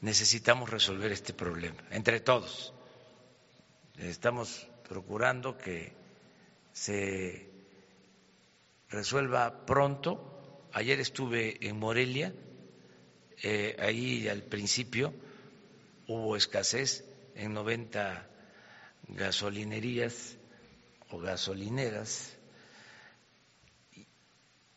[0.00, 2.72] necesitamos resolver este problema entre todos.
[3.98, 5.92] Estamos procurando que
[6.72, 7.46] se
[8.88, 10.66] resuelva pronto.
[10.72, 12.32] Ayer estuve en Morelia,
[13.42, 15.12] eh, ahí al principio
[16.06, 18.30] hubo escasez en 90
[19.08, 20.38] gasolinerías
[21.10, 22.32] o gasolineras,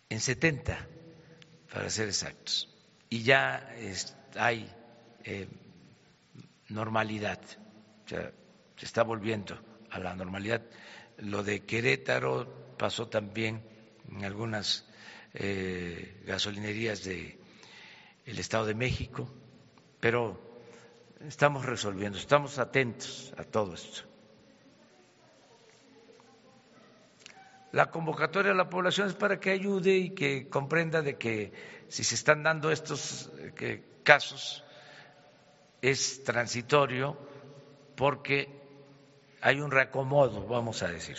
[0.09, 0.87] en 70
[1.71, 2.67] para ser exactos,
[3.11, 3.69] y ya
[4.37, 4.71] hay
[5.25, 5.45] eh,
[6.69, 7.41] normalidad,
[8.05, 8.31] se
[8.85, 9.59] está volviendo
[9.89, 10.61] a la normalidad.
[11.17, 13.61] Lo de Querétaro pasó también
[14.09, 14.87] en algunas
[15.33, 17.37] eh, gasolinerías el
[18.39, 19.29] Estado de México,
[19.99, 20.39] pero
[21.27, 24.03] estamos resolviendo, estamos atentos a todo esto.
[27.73, 31.53] La convocatoria a la población es para que ayude y que comprenda de que
[31.91, 33.29] si se están dando estos
[33.59, 34.63] eh, casos
[35.81, 37.17] es transitorio
[37.97, 38.47] porque
[39.41, 41.17] hay un reacomodo, vamos a decir.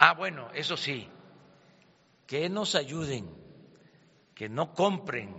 [0.00, 1.08] Ah, bueno, eso sí,
[2.26, 3.30] que nos ayuden,
[4.34, 5.32] que no compren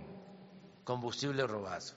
[0.82, 1.92] combustible robado.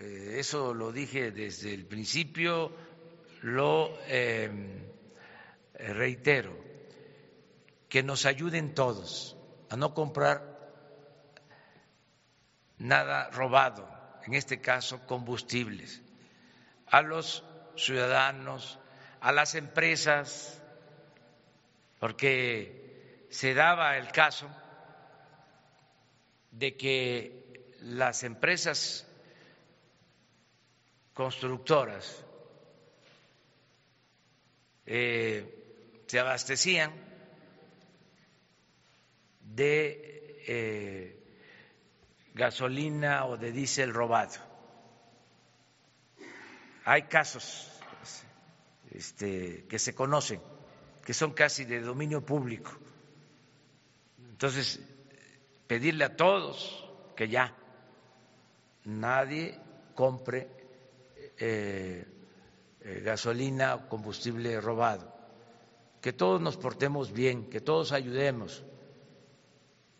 [0.00, 2.72] Eh, eso lo dije desde el principio,
[3.42, 4.50] lo eh,
[5.78, 6.52] reitero,
[7.88, 9.33] que nos ayuden todos
[9.70, 10.54] a no comprar
[12.78, 13.88] nada robado,
[14.26, 16.02] en este caso combustibles,
[16.86, 17.44] a los
[17.76, 18.78] ciudadanos,
[19.20, 20.60] a las empresas,
[21.98, 24.48] porque se daba el caso
[26.50, 29.06] de que las empresas
[31.14, 32.24] constructoras
[34.86, 36.92] eh, se abastecían
[39.54, 41.20] de eh,
[42.34, 44.38] gasolina o de diésel robado.
[46.84, 47.70] Hay casos
[48.90, 50.40] este, que se conocen,
[51.04, 52.72] que son casi de dominio público.
[54.18, 54.80] Entonces,
[55.66, 57.54] pedirle a todos que ya
[58.84, 59.58] nadie
[59.94, 60.50] compre
[61.38, 62.04] eh,
[62.80, 65.14] eh, gasolina o combustible robado
[66.04, 68.62] que todos nos portemos bien, que todos ayudemos.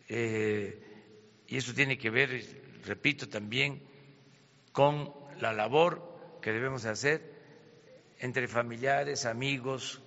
[0.08, 0.80] Eh,
[1.46, 2.30] y eso tiene que ver,
[2.84, 3.82] repito, también
[4.72, 7.34] con la labor que debemos hacer
[8.18, 10.00] entre familiares, amigos.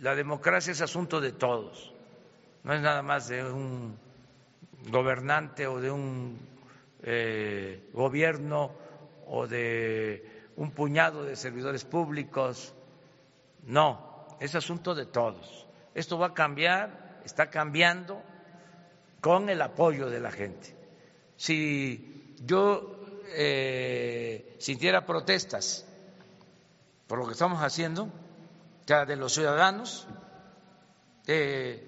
[0.00, 1.94] La democracia es asunto de todos,
[2.62, 3.98] no es nada más de un
[4.90, 6.38] gobernante o de un
[7.02, 8.72] eh, gobierno
[9.26, 12.74] o de un puñado de servidores públicos,
[13.64, 15.66] no, es asunto de todos.
[15.94, 18.22] Esto va a cambiar, está cambiando
[19.24, 20.76] con el apoyo de la gente.
[21.34, 22.94] Si yo
[23.28, 25.88] eh, sintiera protestas
[27.06, 28.10] por lo que estamos haciendo,
[28.84, 30.06] ya de los ciudadanos,
[31.26, 31.82] eh,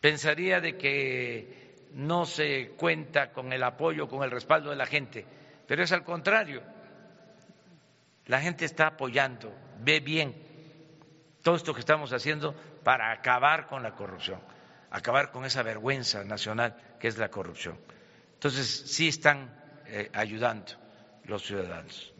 [0.00, 5.24] pensaría de que no se cuenta con el apoyo, con el respaldo de la gente,
[5.68, 6.64] pero es al contrario.
[8.26, 10.34] La gente está apoyando, ve bien
[11.44, 14.40] todo esto que estamos haciendo para acabar con la corrupción,
[14.90, 17.78] acabar con esa vergüenza nacional que es la corrupción.
[18.32, 20.72] Entonces, sí están eh, ayudando
[21.24, 22.14] los ciudadanos.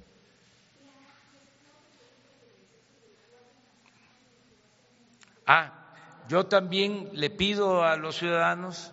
[5.47, 5.73] Ah,
[6.29, 8.93] yo también le pido a los ciudadanos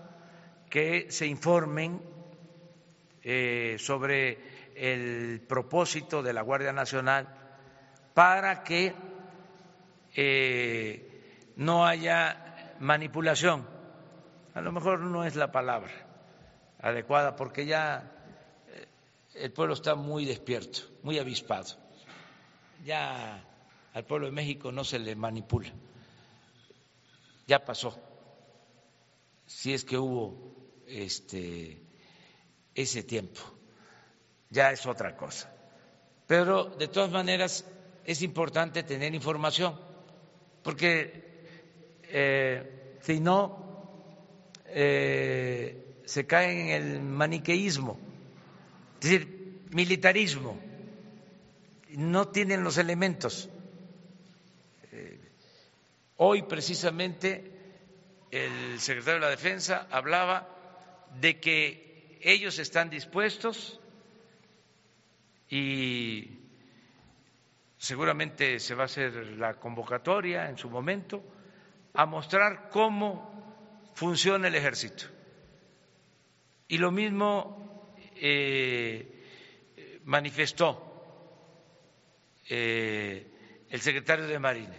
[0.70, 2.02] que se informen
[3.22, 7.28] eh, sobre el propósito de la Guardia Nacional
[8.14, 9.11] para que
[10.16, 13.68] eh, no haya manipulación.
[14.54, 15.92] A lo mejor no es la palabra
[16.80, 18.12] adecuada porque ya
[18.68, 18.88] eh,
[19.36, 21.78] el pueblo está muy despierto, muy avispado.
[22.84, 23.44] Ya
[23.94, 25.70] al pueblo de México no se le manipula.
[27.48, 28.00] Ya pasó.
[29.46, 30.56] Si es que hubo
[30.88, 31.82] este
[32.74, 33.42] ese tiempo
[34.52, 35.52] ya es otra cosa.
[36.28, 37.66] Pero de todas maneras
[38.06, 39.80] es importante tener información,
[40.64, 41.48] porque
[42.04, 43.62] eh, si no
[44.68, 48.00] eh, se cae en el maniqueísmo,
[49.02, 50.60] es decir, militarismo,
[51.90, 53.50] no tienen los elementos.
[54.92, 55.20] Eh,
[56.18, 57.52] hoy precisamente
[58.30, 60.48] el secretario de la Defensa hablaba
[61.20, 63.80] de que ellos están dispuestos
[65.50, 66.41] y
[67.82, 71.24] seguramente se va a hacer la convocatoria en su momento
[71.96, 75.06] a mostrar cómo funciona el ejército.
[76.68, 80.78] Y lo mismo eh, manifestó
[82.48, 84.78] eh, el secretario de Marina,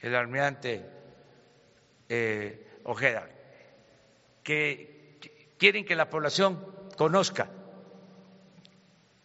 [0.00, 0.86] el almirante
[2.08, 3.28] eh, Ojeda,
[4.42, 5.18] que
[5.58, 7.50] quieren que la población conozca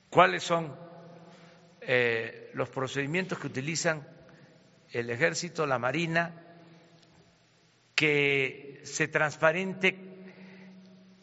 [0.10, 0.83] cuáles son
[2.54, 4.08] los procedimientos que utilizan
[4.92, 6.44] el ejército, la marina,
[7.96, 9.98] que se transparente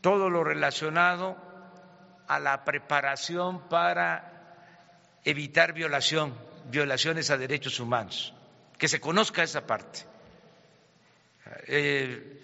[0.01, 1.37] todo lo relacionado
[2.27, 6.35] a la preparación para evitar violación,
[6.71, 8.35] violaciones a derechos humanos,
[8.79, 10.01] que se conozca esa parte.
[11.67, 12.41] Eh,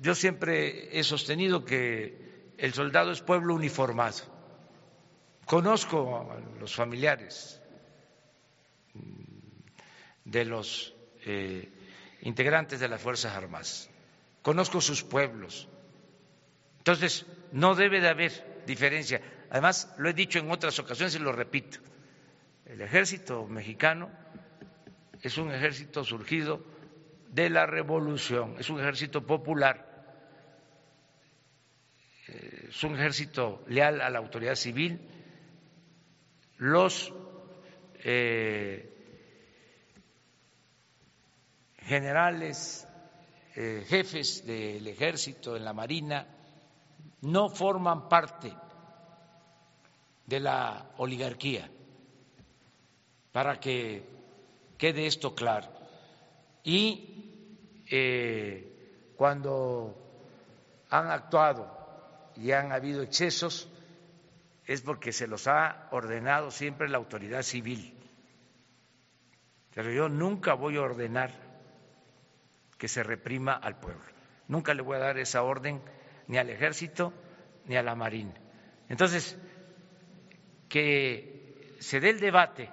[0.00, 4.37] yo siempre he sostenido que el soldado es pueblo uniformado.
[5.48, 7.58] Conozco a los familiares
[10.22, 10.94] de los
[11.24, 11.72] eh,
[12.20, 13.88] integrantes de las Fuerzas Armadas,
[14.42, 15.66] conozco sus pueblos.
[16.76, 19.22] Entonces, no debe de haber diferencia.
[19.48, 21.78] Además, lo he dicho en otras ocasiones y lo repito,
[22.66, 24.10] el ejército mexicano
[25.22, 26.62] es un ejército surgido
[27.30, 30.12] de la revolución, es un ejército popular,
[32.28, 35.14] eh, es un ejército leal a la autoridad civil.
[36.58, 37.12] Los
[38.04, 38.98] eh,
[41.78, 42.86] generales,
[43.54, 46.26] eh, jefes del ejército, en la marina,
[47.22, 48.52] no forman parte
[50.26, 51.70] de la oligarquía,
[53.32, 54.04] para que
[54.76, 55.68] quede esto claro.
[56.64, 59.96] Y eh, cuando
[60.90, 63.68] han actuado y han habido excesos,
[64.68, 67.94] es porque se los ha ordenado siempre la autoridad civil.
[69.74, 71.32] Pero yo nunca voy a ordenar
[72.76, 74.04] que se reprima al pueblo.
[74.46, 75.80] Nunca le voy a dar esa orden
[76.26, 77.14] ni al ejército
[77.64, 78.34] ni a la marina.
[78.90, 79.38] Entonces,
[80.68, 82.68] que se dé el debate,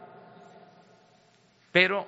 [1.71, 2.05] pero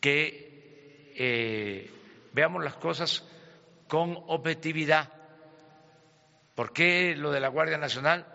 [0.00, 1.90] que eh,
[2.32, 3.22] veamos las cosas
[3.86, 5.12] con objetividad.
[6.58, 8.26] ¿Por qué lo de la Guardia Nacional?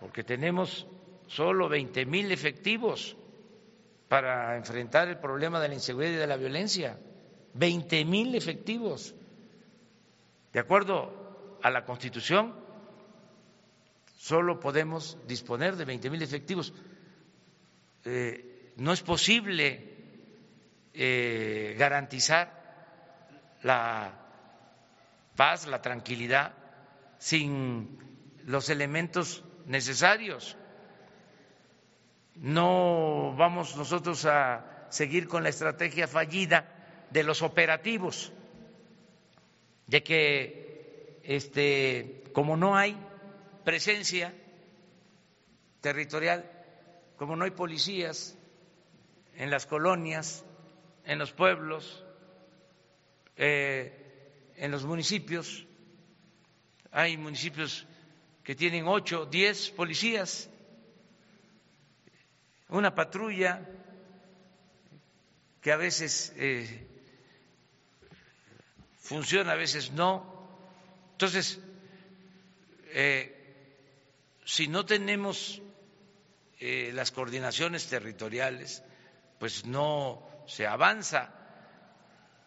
[0.00, 0.88] Porque tenemos
[1.28, 3.16] solo 20 mil efectivos
[4.08, 6.98] para enfrentar el problema de la inseguridad y de la violencia.
[7.54, 9.14] 20 mil efectivos.
[10.52, 12.56] De acuerdo a la Constitución,
[14.16, 16.74] solo podemos disponer de 20 mil efectivos.
[18.04, 19.94] Eh, no es posible
[20.92, 22.50] eh, garantizar
[23.62, 24.10] la
[25.36, 26.54] paz, la tranquilidad,
[27.20, 27.98] sin
[28.46, 30.56] los elementos necesarios.
[32.34, 38.32] No vamos nosotros a seguir con la estrategia fallida de los operativos,
[39.86, 42.96] de que este, como no hay
[43.64, 44.34] presencia
[45.82, 46.50] territorial,
[47.16, 48.36] como no hay policías
[49.36, 50.44] en las colonias,
[51.04, 52.02] en los pueblos,
[53.36, 55.66] eh, en los municipios,
[56.92, 57.86] hay municipios
[58.42, 60.48] que tienen ocho, diez policías,
[62.68, 63.66] una patrulla
[65.60, 66.86] que a veces eh,
[68.98, 70.24] funciona, a veces no.
[71.12, 71.60] Entonces,
[72.92, 73.36] eh,
[74.44, 75.60] si no tenemos
[76.60, 78.82] eh, las coordinaciones territoriales,
[79.38, 81.34] pues no se avanza.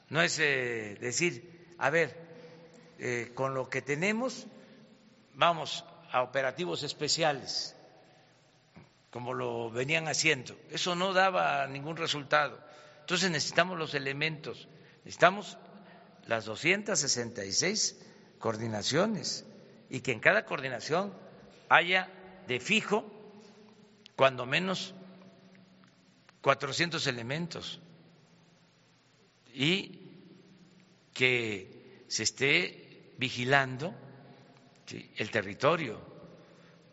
[0.10, 2.23] No es eh, decir, a ver,
[3.34, 4.48] con lo que tenemos
[5.34, 7.76] vamos a operativos especiales,
[9.10, 10.56] como lo venían haciendo.
[10.70, 12.60] Eso no daba ningún resultado.
[13.02, 14.68] Entonces necesitamos los elementos,
[15.04, 15.58] necesitamos
[16.28, 18.00] las 266
[18.40, 19.46] coordinaciones
[19.90, 21.14] y que en cada coordinación
[21.70, 22.10] haya
[22.48, 23.06] de fijo
[24.16, 24.94] cuando menos
[26.42, 27.82] 400 elementos
[29.54, 30.00] y
[31.14, 32.83] que se esté
[33.18, 33.94] vigilando
[35.18, 36.00] el territorio.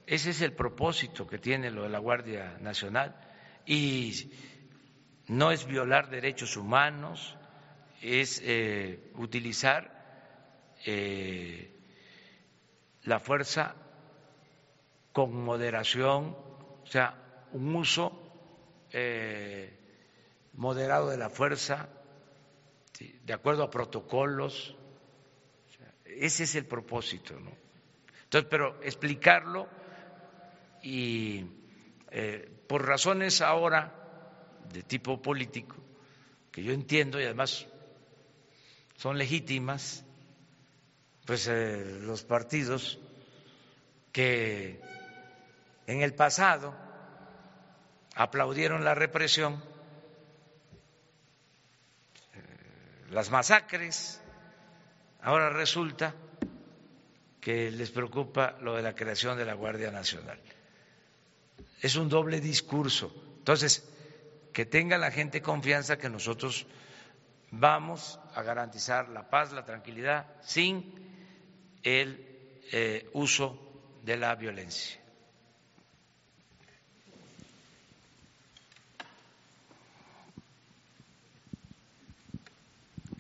[0.07, 3.15] Ese es el propósito que tiene lo de la Guardia Nacional
[3.67, 4.33] y
[5.29, 7.37] no es violar derechos humanos,
[8.03, 10.01] es eh, utilizar
[10.87, 11.77] eh,
[13.05, 13.77] la fuerza
[15.13, 16.37] con moderación,
[16.83, 17.15] o sea,
[17.53, 18.13] un uso
[18.93, 19.77] eh,
[20.55, 21.89] moderado de la fuerza,
[22.99, 24.77] de acuerdo a protocolos.
[26.25, 27.53] Ese es el propósito, ¿no?
[28.25, 29.69] Entonces, pero explicarlo
[30.83, 31.45] y
[32.67, 33.93] por razones ahora
[34.73, 35.77] de tipo político,
[36.53, 37.67] que yo entiendo y además
[38.97, 40.05] son legítimas,
[41.27, 42.99] pues eh, los partidos
[44.13, 44.81] que
[45.87, 46.75] en el pasado
[48.15, 49.63] aplaudieron la represión,
[52.35, 54.20] eh, las masacres,
[55.23, 56.15] ahora resulta
[57.41, 60.39] que les preocupa lo de la creación de la Guardia Nacional.
[61.81, 63.13] Es un doble discurso.
[63.39, 63.89] Entonces,
[64.53, 66.67] que tenga la gente confianza que nosotros
[67.51, 70.95] vamos a garantizar la paz, la tranquilidad, sin
[71.83, 72.27] el
[72.73, 73.59] eh, uso
[74.03, 75.00] de la violencia.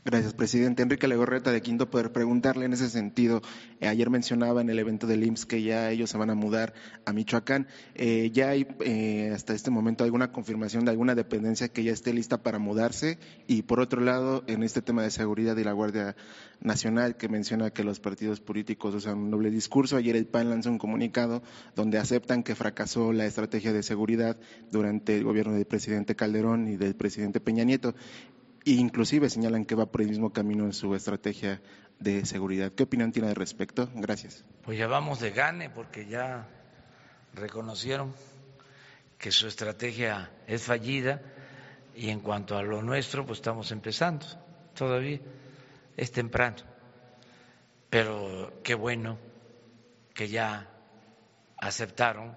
[0.03, 0.83] Gracias, presidente.
[0.83, 2.11] Enrique Legorreta de Quinto Poder.
[2.11, 3.43] Preguntarle en ese sentido,
[3.81, 6.73] eh, ayer mencionaba en el evento del IMSS que ya ellos se van a mudar
[7.05, 7.67] a Michoacán.
[7.95, 12.15] Eh, ¿Ya hay eh, hasta este momento alguna confirmación de alguna dependencia que ya esté
[12.15, 13.19] lista para mudarse?
[13.47, 16.17] Y por otro lado, en este tema de seguridad y la Guardia
[16.63, 20.71] Nacional, que menciona que los partidos políticos usan un doble discurso, ayer el PAN lanzó
[20.71, 21.43] un comunicado
[21.77, 24.39] donde aceptan que fracasó la estrategia de seguridad
[24.71, 27.95] durante el gobierno del presidente Calderón y del presidente Peña Nieto.
[28.71, 31.61] E inclusive señalan que va por el mismo camino en su estrategia
[31.99, 32.71] de seguridad.
[32.71, 33.91] ¿Qué opinión tiene al respecto?
[33.97, 34.45] Gracias.
[34.63, 36.47] Pues ya vamos de gane porque ya
[37.35, 38.15] reconocieron
[39.19, 41.21] que su estrategia es fallida
[41.97, 44.25] y en cuanto a lo nuestro, pues estamos empezando.
[44.73, 45.19] Todavía
[45.97, 46.59] es temprano.
[47.91, 49.19] Pero qué bueno
[50.15, 50.71] que ya
[51.57, 52.37] aceptaron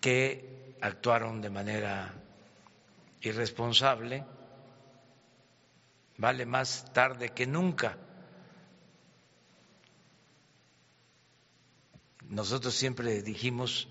[0.00, 2.12] que actuaron de manera
[3.20, 4.24] irresponsable,
[6.16, 7.96] vale más tarde que nunca.
[12.28, 13.88] Nosotros siempre dijimos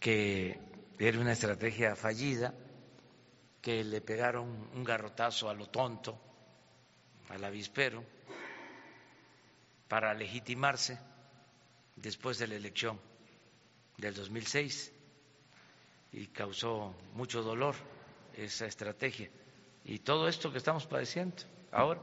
[0.00, 0.60] que
[0.98, 2.54] era una estrategia fallida,
[3.62, 6.18] que le pegaron un garrotazo a lo tonto,
[7.28, 8.04] al avispero,
[9.88, 10.98] para legitimarse
[11.96, 13.00] después de la elección
[13.96, 14.92] del 2006
[16.12, 17.74] y causó mucho dolor
[18.38, 19.28] esa estrategia
[19.84, 21.36] y todo esto que estamos padeciendo
[21.72, 22.00] ahora.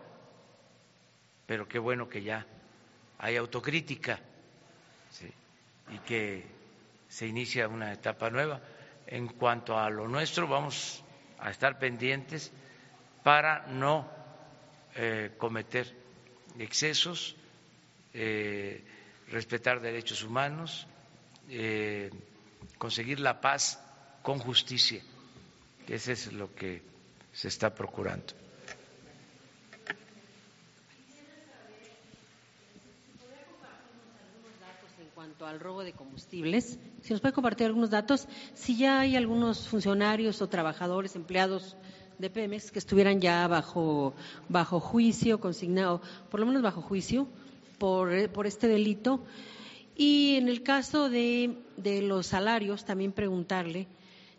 [1.46, 2.46] Pero qué bueno que ya
[3.20, 4.20] hay autocrítica
[5.92, 6.44] y que
[7.08, 8.60] se inicia una etapa nueva.
[9.08, 11.04] En cuanto a lo nuestro, vamos
[11.40, 12.52] a estar pendientes
[13.24, 14.10] para no
[14.96, 15.96] eh, cometer
[16.58, 17.36] excesos,
[18.14, 18.84] eh,
[19.28, 20.88] respetar derechos humanos,
[21.50, 22.10] eh,
[22.78, 23.80] conseguir la paz
[24.24, 25.04] con justicia.
[25.88, 26.82] Ese es lo que
[27.32, 28.34] se está procurando.
[35.00, 39.16] En cuanto al robo de combustibles, si nos puede compartir algunos datos, si ya hay
[39.16, 41.78] algunos funcionarios o trabajadores, empleados
[42.18, 44.14] de Pemex que estuvieran ya bajo,
[44.50, 47.28] bajo juicio, consignado, por lo menos bajo juicio,
[47.78, 49.24] por, por este delito.
[49.96, 53.88] Y en el caso de, de los salarios, también preguntarle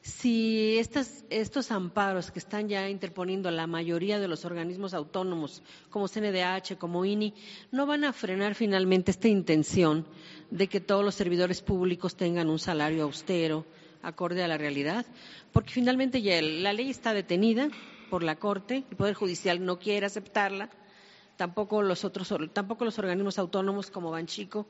[0.07, 6.79] si estos amparos que están ya interponiendo la mayoría de los organismos autónomos, como CNDH,
[6.79, 7.35] como INI,
[7.73, 10.07] no van a frenar finalmente esta intención
[10.51, 13.67] de que todos los servidores públicos tengan un salario austero,
[14.01, 15.05] acorde a la realidad,
[15.53, 17.69] porque finalmente ya la ley está detenida
[18.09, 20.71] por la Corte, el Poder Judicial no quiere aceptarla,
[21.37, 24.67] tampoco los otros, tampoco los organismos autónomos como Banchico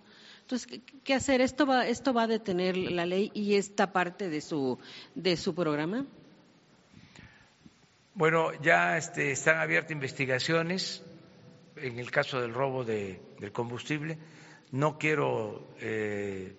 [0.46, 1.40] entonces, ¿qué hacer?
[1.40, 4.78] ¿Esto va, ¿Esto va a detener la ley y esta parte de su,
[5.16, 6.06] de su programa?
[8.14, 11.02] Bueno, ya este, están abiertas investigaciones
[11.74, 14.18] en el caso del robo de, del combustible.
[14.70, 16.54] No quiero, eh,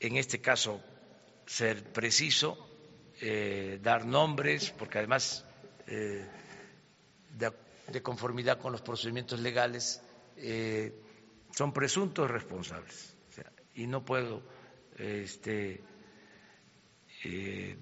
[0.00, 0.82] en este caso,
[1.46, 2.58] ser preciso,
[3.20, 5.46] eh, dar nombres, porque además,
[5.86, 6.26] eh,
[7.38, 10.02] de, conformidad con los procedimientos legales,
[11.52, 13.16] son presuntos responsables
[13.74, 14.42] y no puedo
[14.98, 15.82] este,
[17.24, 17.78] eh,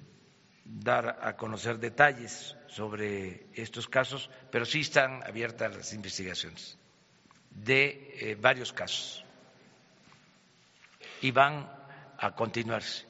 [0.64, 6.78] dar a conocer detalles sobre estos casos, pero sí están abiertas las investigaciones
[7.50, 9.24] de eh, varios casos
[11.20, 11.70] y van
[12.18, 13.06] a continuarse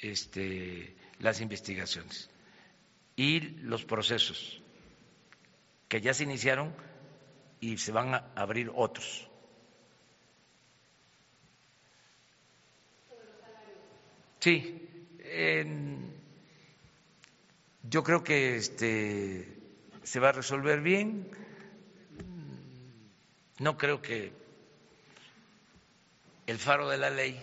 [0.00, 2.30] este, las investigaciones
[3.16, 4.62] y los procesos
[5.88, 6.74] que ya se iniciaron
[7.60, 9.29] y se van a abrir otros.
[14.40, 14.88] Sí,
[17.82, 19.46] yo creo que este,
[20.02, 21.30] se va a resolver bien.
[23.58, 24.32] No creo que
[26.46, 27.38] el faro de la ley,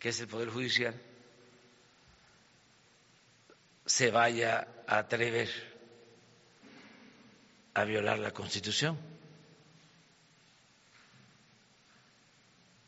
[0.00, 1.00] que es el Poder Judicial,
[3.86, 5.48] se vaya a atrever
[7.74, 8.98] a violar la Constitución.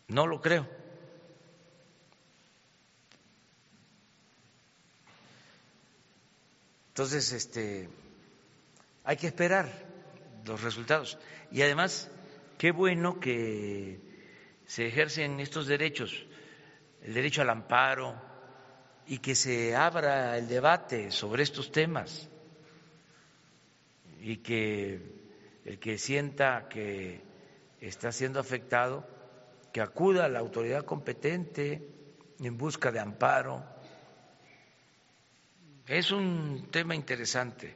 [0.09, 0.80] No lo creo.
[6.91, 7.89] Entonces, este,
[9.05, 9.69] hay que esperar
[10.45, 11.19] los resultados.
[11.51, 12.11] Y además,
[12.59, 14.01] qué bueno que
[14.67, 16.27] se ejercen estos derechos,
[17.03, 18.15] el derecho al amparo,
[19.07, 22.29] y que se abra el debate sobre estos temas
[24.21, 25.01] y que
[25.65, 27.21] el que sienta que
[27.81, 29.05] está siendo afectado,
[29.73, 31.89] que acuda a la autoridad competente
[32.39, 33.65] en busca de amparo.
[35.91, 37.75] Es un tema interesante.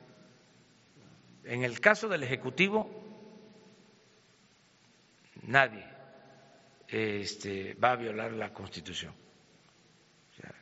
[1.42, 2.88] En el caso del Ejecutivo,
[5.42, 5.84] nadie
[6.86, 9.12] este, va a violar la Constitución.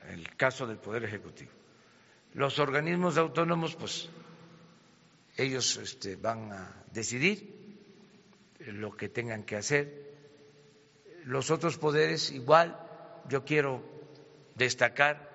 [0.08, 1.50] el caso del Poder Ejecutivo.
[2.32, 4.08] Los organismos autónomos, pues
[5.36, 7.76] ellos este, van a decidir
[8.60, 10.10] lo que tengan que hacer.
[11.24, 12.78] Los otros poderes igual,
[13.28, 13.84] yo quiero
[14.54, 15.28] destacar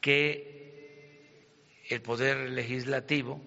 [0.00, 0.51] que
[1.92, 3.38] el poder legislativo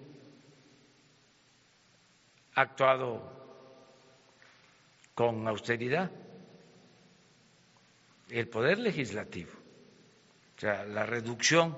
[2.54, 3.20] ha actuado
[5.14, 6.10] con austeridad.
[8.30, 9.50] El poder legislativo,
[10.56, 11.76] o sea, la reducción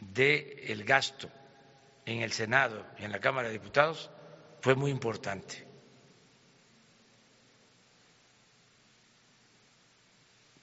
[0.00, 1.30] del gasto
[2.04, 4.10] en el Senado y en la Cámara de Diputados
[4.60, 5.66] fue muy importante.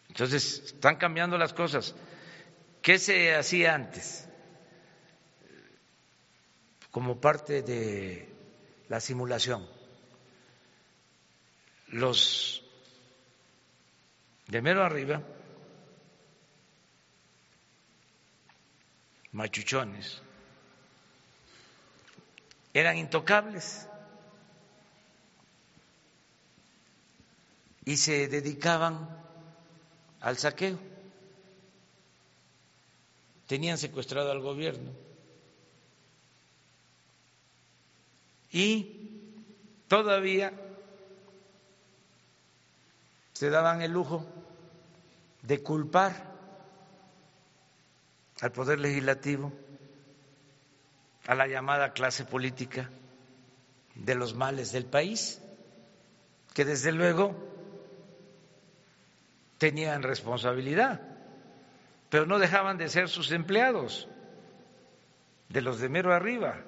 [0.09, 1.95] Entonces, están cambiando las cosas.
[2.81, 4.29] ¿Qué se hacía antes?
[6.95, 8.25] Como parte de
[8.87, 9.67] la simulación.
[11.89, 12.63] Los
[14.47, 15.21] de mero arriba,
[19.33, 20.21] machuchones,
[22.73, 23.89] eran intocables
[27.83, 29.09] y se dedicaban
[30.21, 30.79] al saqueo.
[33.47, 35.14] Tenían secuestrado al gobierno
[38.55, 39.11] y
[39.89, 40.53] todavía
[43.33, 44.25] se daban el lujo
[45.41, 46.31] de culpar
[48.39, 49.51] al Poder Legislativo
[51.27, 52.89] a la llamada clase política
[53.93, 55.41] de los males del país,
[56.53, 57.35] que desde luego
[59.57, 61.01] tenían responsabilidad,
[62.09, 64.07] pero no dejaban de ser sus empleados,
[65.49, 66.63] de los de mero arriba.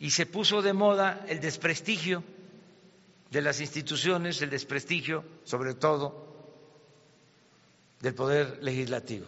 [0.00, 2.24] Y se puso de moda el desprestigio
[3.30, 6.26] de las instituciones, el desprestigio sobre todo
[8.00, 9.26] del poder legislativo.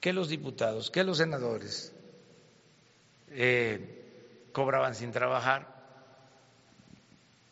[0.00, 1.92] Que los diputados, que los senadores
[3.28, 5.76] eh, cobraban sin trabajar,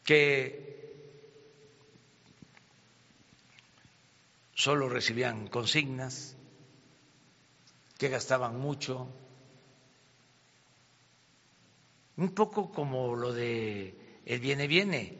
[0.03, 0.65] que
[4.55, 6.37] solo recibían consignas,
[7.99, 9.09] que gastaban mucho,
[12.17, 15.19] un poco como lo de el viene viene,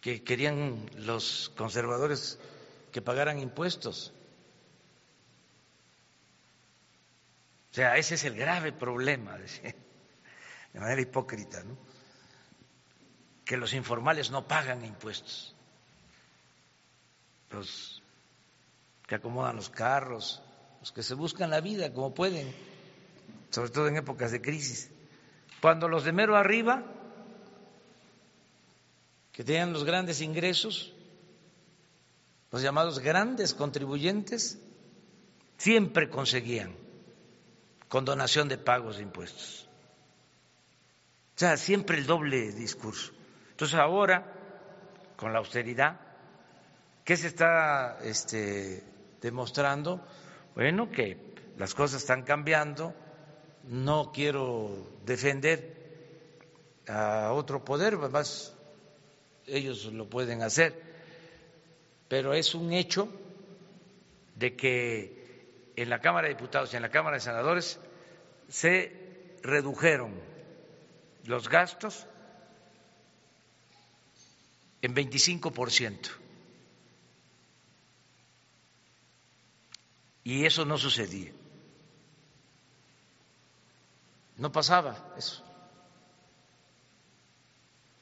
[0.00, 2.38] que querían los conservadores
[2.90, 4.12] que pagaran impuestos.
[7.70, 11.78] O sea, ese es el grave problema, de manera hipócrita, ¿no?
[13.44, 15.54] que los informales no pagan impuestos.
[17.50, 18.02] Los
[19.06, 20.42] que acomodan los carros,
[20.82, 22.52] los que se buscan la vida como pueden,
[23.50, 24.90] sobre todo en épocas de crisis.
[25.60, 26.82] Cuando los de mero arriba,
[29.30, 30.92] que tenían los grandes ingresos,
[32.50, 34.58] los llamados grandes contribuyentes,
[35.56, 36.74] siempre conseguían
[37.88, 39.68] condonación de pagos de impuestos.
[41.36, 43.12] O sea, siempre el doble discurso.
[43.52, 44.32] Entonces ahora,
[45.16, 46.00] con la austeridad,
[47.04, 48.82] ¿qué se está este,
[49.20, 50.04] demostrando?
[50.54, 51.16] Bueno, que
[51.58, 52.94] las cosas están cambiando.
[53.64, 55.76] No quiero defender
[56.88, 58.54] a otro poder, además
[59.46, 60.92] ellos lo pueden hacer
[62.12, 63.08] pero es un hecho
[64.36, 67.80] de que en la Cámara de Diputados y en la Cámara de Senadores
[68.50, 70.12] se redujeron
[71.24, 72.06] los gastos
[74.82, 76.10] en 25%.
[80.24, 81.32] Y eso no sucedía.
[84.36, 85.42] No pasaba eso.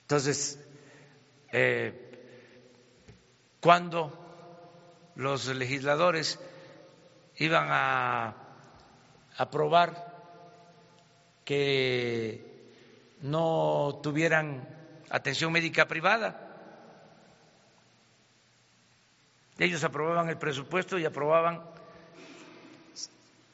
[0.02, 0.58] Entonces,
[1.52, 2.10] eh,
[3.60, 4.16] cuando
[5.14, 6.38] los legisladores
[7.36, 8.34] iban a
[9.36, 10.10] aprobar
[11.44, 12.50] que
[13.22, 14.68] no tuvieran
[15.10, 16.46] atención médica privada.
[19.58, 21.62] Ellos aprobaban el presupuesto y aprobaban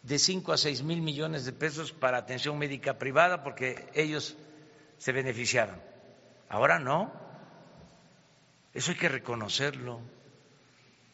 [0.07, 4.37] de 5 a 6 mil millones de pesos para atención médica privada porque ellos
[4.99, 5.83] se beneficiaban.
[6.49, 7.13] Ahora no.
[8.73, 10.01] Eso hay que reconocerlo.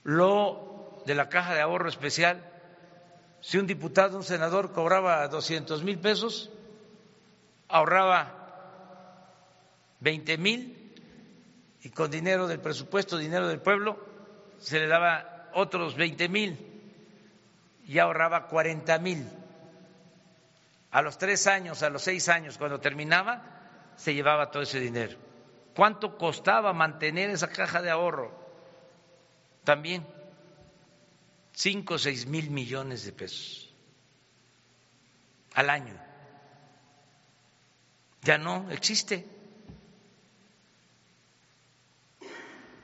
[0.02, 2.44] Lo de la caja de ahorro especial,
[3.40, 6.50] si un diputado, un senador cobraba 200 mil pesos,
[7.68, 8.36] ahorraba
[10.00, 10.92] 20 mil
[11.82, 13.98] y con dinero del presupuesto, dinero del pueblo,
[14.58, 16.71] se le daba otros 20 mil
[17.84, 19.28] y ahorraba 40 mil.
[20.90, 23.42] A los tres años, a los seis años, cuando terminaba,
[23.96, 25.16] se llevaba todo ese dinero.
[25.74, 28.30] ¿Cuánto costaba mantener esa caja de ahorro?
[29.64, 30.06] También
[31.52, 33.72] cinco o seis mil millones de pesos
[35.54, 35.94] al año.
[38.22, 39.26] Ya no existe.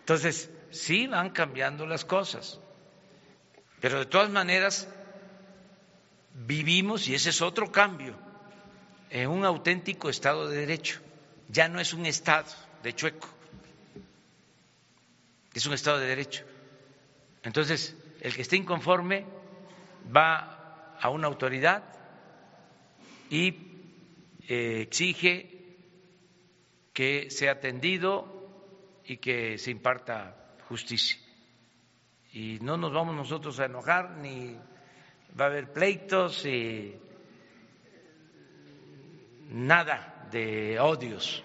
[0.00, 2.60] Entonces, sí van cambiando las cosas,
[3.80, 4.88] pero de todas maneras
[6.34, 8.14] vivimos, y ese es otro cambio,
[9.10, 11.00] en un auténtico Estado de Derecho.
[11.48, 12.48] Ya no es un Estado
[12.82, 13.28] de chueco,
[15.54, 16.44] es un Estado de Derecho.
[17.42, 19.24] Entonces, el que esté inconforme
[20.14, 21.82] va a una autoridad
[23.30, 23.54] y
[24.48, 25.58] eh, exige
[26.92, 28.26] que sea atendido
[29.04, 31.16] y que se imparta justicia.
[32.32, 34.56] Y no nos vamos nosotros a enojar, ni
[35.38, 36.94] va a haber pleitos y
[39.48, 41.42] nada de odios,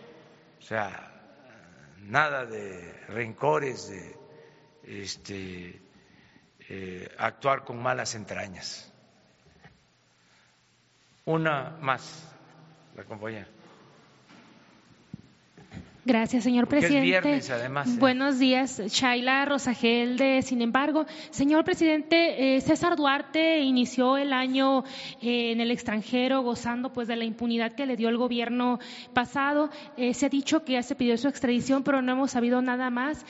[0.60, 1.12] o sea,
[2.02, 4.18] nada de rencores, de
[5.02, 5.82] este,
[6.70, 8.92] eh, actuar con malas entrañas.
[11.26, 12.36] Una más,
[12.96, 13.48] la compañera.
[16.06, 17.06] Gracias, señor presidente.
[17.06, 17.88] viernes, además.
[17.88, 17.98] ¿eh?
[17.98, 21.06] Buenos días, Shaila Rosagel de Sin embargo.
[21.30, 24.84] Señor presidente, eh, César Duarte inició el año
[25.22, 28.80] eh, en el extranjero gozando pues de la impunidad que le dio el gobierno
[29.14, 29.70] pasado.
[29.96, 33.26] se ha dicho que ya se pidió su extradición, pero no hemos sabido nada más.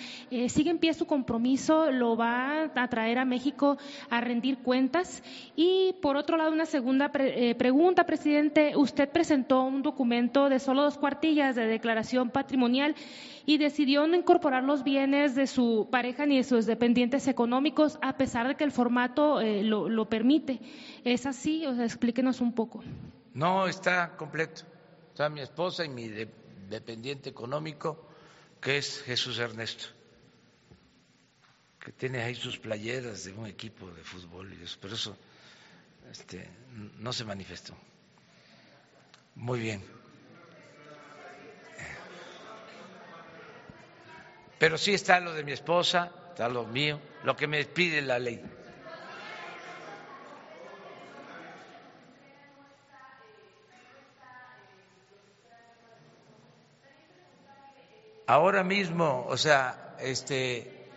[0.48, 3.78] sigue en pie su compromiso, lo va a traer a México
[4.10, 5.22] a rendir cuentas.
[5.56, 8.76] Y por otro lado, una segunda pregunta, presidente.
[8.76, 12.63] Usted presentó un documento de solo dos cuartillas de declaración patrimonial
[13.46, 18.18] y decidió no incorporar los bienes de su pareja ni de sus dependientes económicos, a
[18.18, 20.60] pesar de que el formato eh, lo, permite.
[21.04, 21.66] ¿Es así?
[21.66, 22.84] O sea, explíquenos un poco.
[23.34, 24.64] No, está completo.
[25.10, 26.10] Está mi esposa y mi
[26.70, 28.08] dependiente económico,
[28.62, 29.86] que es Jesús Ernesto,
[31.80, 35.16] que tiene ahí sus playeras de un equipo de fútbol y eso, pero eso
[36.10, 36.50] este,
[37.00, 37.76] no se manifestó.
[39.36, 40.03] Muy bien.
[44.64, 48.18] Pero sí está lo de mi esposa, está lo mío, lo que me pide la
[48.18, 48.42] ley.
[58.26, 60.88] Ahora mismo, o sea, este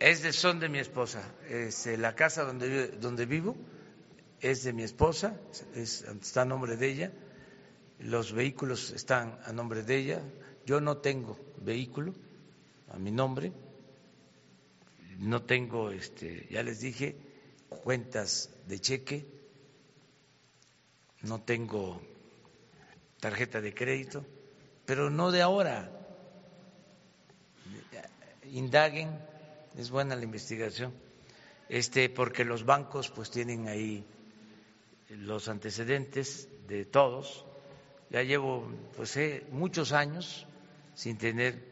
[0.00, 1.22] es de son de mi esposa.
[1.50, 3.54] Este, la casa donde donde vivo
[4.40, 5.38] es de mi esposa,
[5.74, 7.12] está a nombre de ella
[8.00, 10.22] los vehículos están a nombre de ella,
[10.64, 12.12] yo no tengo vehículo
[12.90, 13.52] a mi nombre,
[15.18, 17.16] no tengo, este, ya les dije,
[17.68, 19.26] cuentas de cheque,
[21.22, 22.00] no tengo
[23.20, 24.24] tarjeta de crédito,
[24.84, 25.90] pero no de ahora.
[28.52, 29.10] Indaguen,
[29.76, 30.92] es buena la investigación,
[31.68, 34.06] este, porque los bancos pues tienen ahí
[35.08, 37.45] los antecedentes de todos
[38.16, 40.46] ya llevo pues eh, muchos años
[40.94, 41.62] sin tener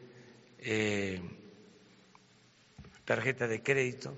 [0.59, 1.19] eh,
[3.03, 4.15] tarjeta de crédito.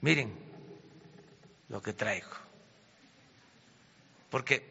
[0.00, 0.32] Miren
[1.68, 2.30] lo que traigo,
[4.30, 4.64] porque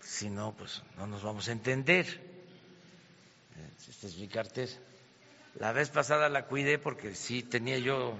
[0.00, 2.06] si no, pues no nos vamos a entender.
[3.86, 4.72] Esta es mi cartera.
[5.58, 8.14] La vez pasada la cuidé porque sí tenía yo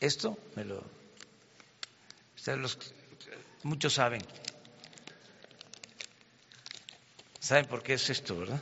[0.00, 0.82] Esto me lo.
[2.36, 2.78] Ustedes los,
[3.62, 4.22] muchos saben.
[7.40, 8.60] ¿Saben por qué es esto, verdad?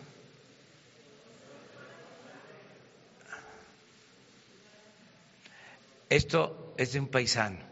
[6.08, 7.64] Esto es de un paisano.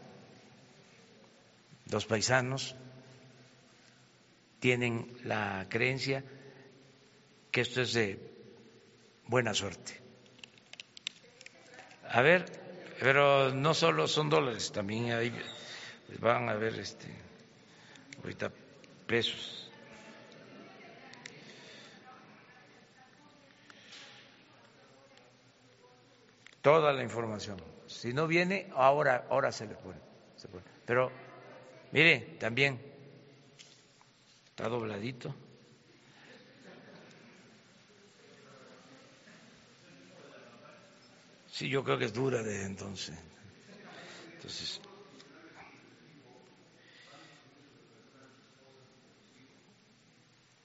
[1.89, 2.75] Los paisanos
[4.59, 6.23] tienen la creencia
[7.51, 8.19] que esto es de
[9.27, 10.01] buena suerte.
[12.09, 12.62] A ver,
[12.99, 15.33] pero no solo son dólares, también hay,
[16.19, 17.07] van a ver este,
[18.21, 18.51] ahorita
[19.05, 19.71] pesos.
[26.61, 27.57] Toda la información.
[27.87, 29.99] Si no viene, ahora, ahora se le pone.
[30.37, 30.63] Se pone.
[30.85, 31.11] Pero,
[31.91, 32.81] mire, también
[34.45, 35.35] está dobladito.
[41.63, 43.17] Sí, yo creo que es dura desde entonces.
[44.33, 44.81] Entonces,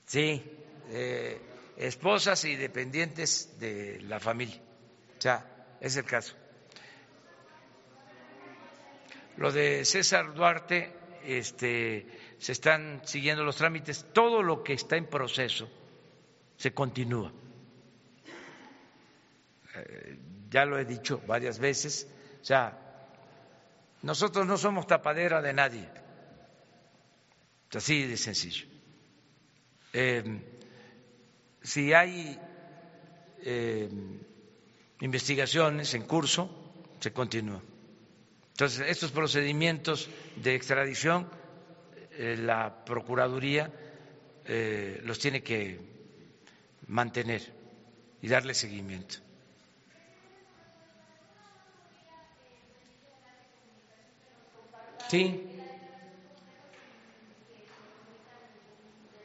[0.07, 0.43] sí,
[0.89, 1.41] eh,
[1.77, 4.61] esposas y dependientes de la familia.
[5.17, 6.35] O sea, es el caso.
[9.37, 10.93] Lo de César Duarte,
[11.23, 15.71] este, se están siguiendo los trámites, todo lo que está en proceso
[16.57, 17.33] se continúa.
[19.77, 20.19] Eh,
[20.51, 22.09] ya lo he dicho varias veces,
[22.41, 22.79] o sea,
[24.03, 25.89] nosotros no somos tapadera de nadie,
[27.75, 28.67] así de sencillo.
[29.93, 30.41] Eh,
[31.63, 32.39] si hay
[33.43, 33.89] eh,
[35.01, 36.51] investigaciones en curso,
[37.01, 37.63] se continúa.
[38.51, 41.29] Entonces, estos procedimientos de extradición,
[42.13, 43.71] eh, la Procuraduría
[45.05, 45.79] los tiene que
[46.87, 47.53] mantener
[48.23, 49.19] y darle seguimiento.
[55.09, 55.45] Sí.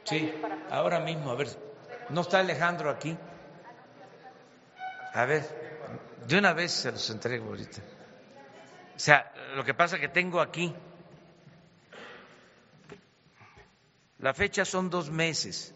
[0.04, 0.32] Sí,
[0.70, 1.48] ahora mismo, a ver,
[2.10, 3.16] ¿no está Alejandro aquí?
[5.14, 5.42] A ver,
[6.26, 7.80] de una vez se los entrego ahorita.
[8.96, 10.74] O sea, lo que pasa es que tengo aquí,
[14.18, 15.74] la fecha son dos meses.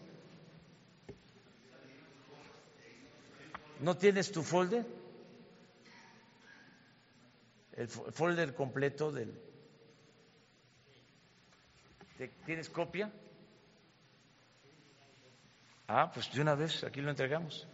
[3.79, 4.85] ¿No tienes tu folder?
[7.73, 9.48] El folder completo del...
[12.45, 13.11] ¿Tienes copia?
[15.87, 17.67] Ah, pues de una vez, aquí lo entregamos.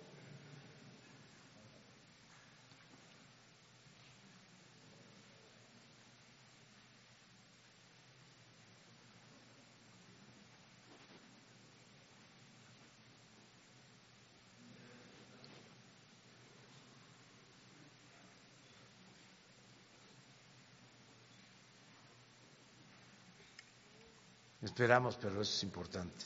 [24.76, 26.26] Esperamos, pero eso es importante.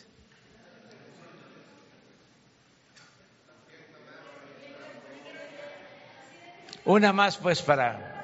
[6.84, 8.16] Una más, pues, para.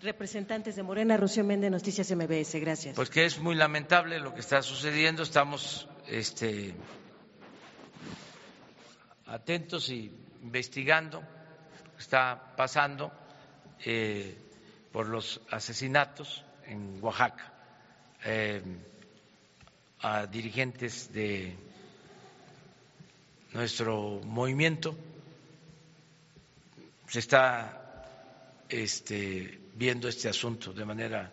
[0.00, 2.60] representantes de Morena, Rocío Méndez, Noticias MBS.
[2.60, 2.94] Gracias.
[2.94, 5.24] Pues que es muy lamentable lo que está sucediendo.
[5.24, 6.76] Estamos este,
[9.26, 10.12] atentos y
[10.42, 13.10] investigando lo que está pasando.
[13.84, 14.46] Eh,
[14.92, 17.52] por los asesinatos en Oaxaca
[18.24, 18.62] eh,
[20.00, 21.54] a dirigentes de
[23.52, 24.96] nuestro movimiento.
[27.08, 27.80] Se está
[28.68, 31.32] este, viendo este asunto de manera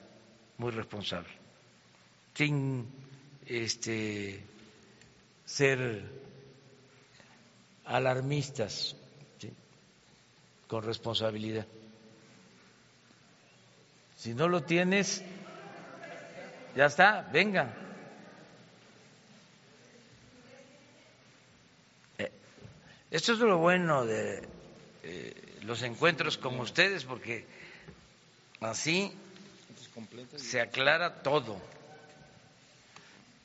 [0.57, 1.29] muy responsable,
[2.33, 2.87] sin
[3.45, 4.41] este,
[5.45, 6.03] ser
[7.85, 8.95] alarmistas,
[10.67, 11.65] con responsabilidad.
[14.17, 15.23] Si no lo tienes,
[16.75, 17.71] ya está, venga.
[22.17, 22.31] Eh,
[23.11, 24.47] esto es lo bueno de
[25.03, 27.45] eh, los encuentros con ustedes, porque
[28.59, 29.13] así
[30.35, 31.61] se aclara todo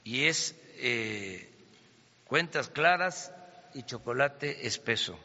[0.04, 1.50] y es eh,
[2.24, 3.30] cuentas claras
[3.74, 5.18] y chocolate espeso.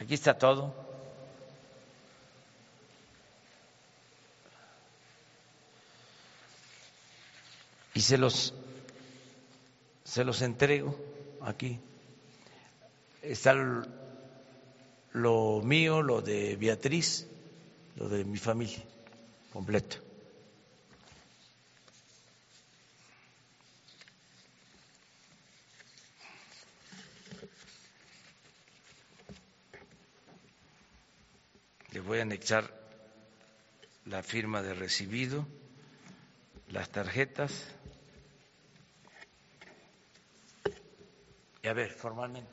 [0.00, 0.81] Aquí está todo.
[7.94, 8.54] Y se los,
[10.04, 10.98] se los entrego
[11.42, 11.78] aquí.
[13.22, 13.54] Está
[15.12, 17.26] lo mío, lo de Beatriz,
[17.96, 18.82] lo de mi familia,
[19.52, 19.98] completo.
[31.92, 32.72] Le voy a anexar
[34.06, 35.46] la firma de recibido,
[36.70, 37.66] las tarjetas.
[41.64, 42.50] Y a ver, formalmente.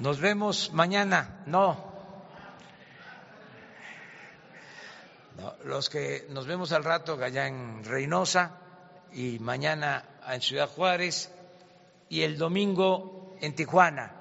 [0.00, 1.42] Nos vemos mañana.
[1.46, 1.76] No.
[5.36, 5.54] no.
[5.66, 8.58] Los que nos vemos al rato allá en Reynosa
[9.12, 11.30] y mañana en Ciudad Juárez
[12.08, 14.16] y el domingo en Tijuana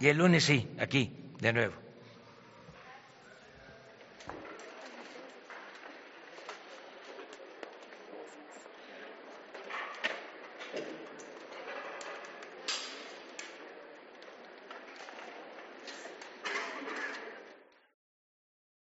[0.00, 1.87] y el lunes sí, aquí de nuevo.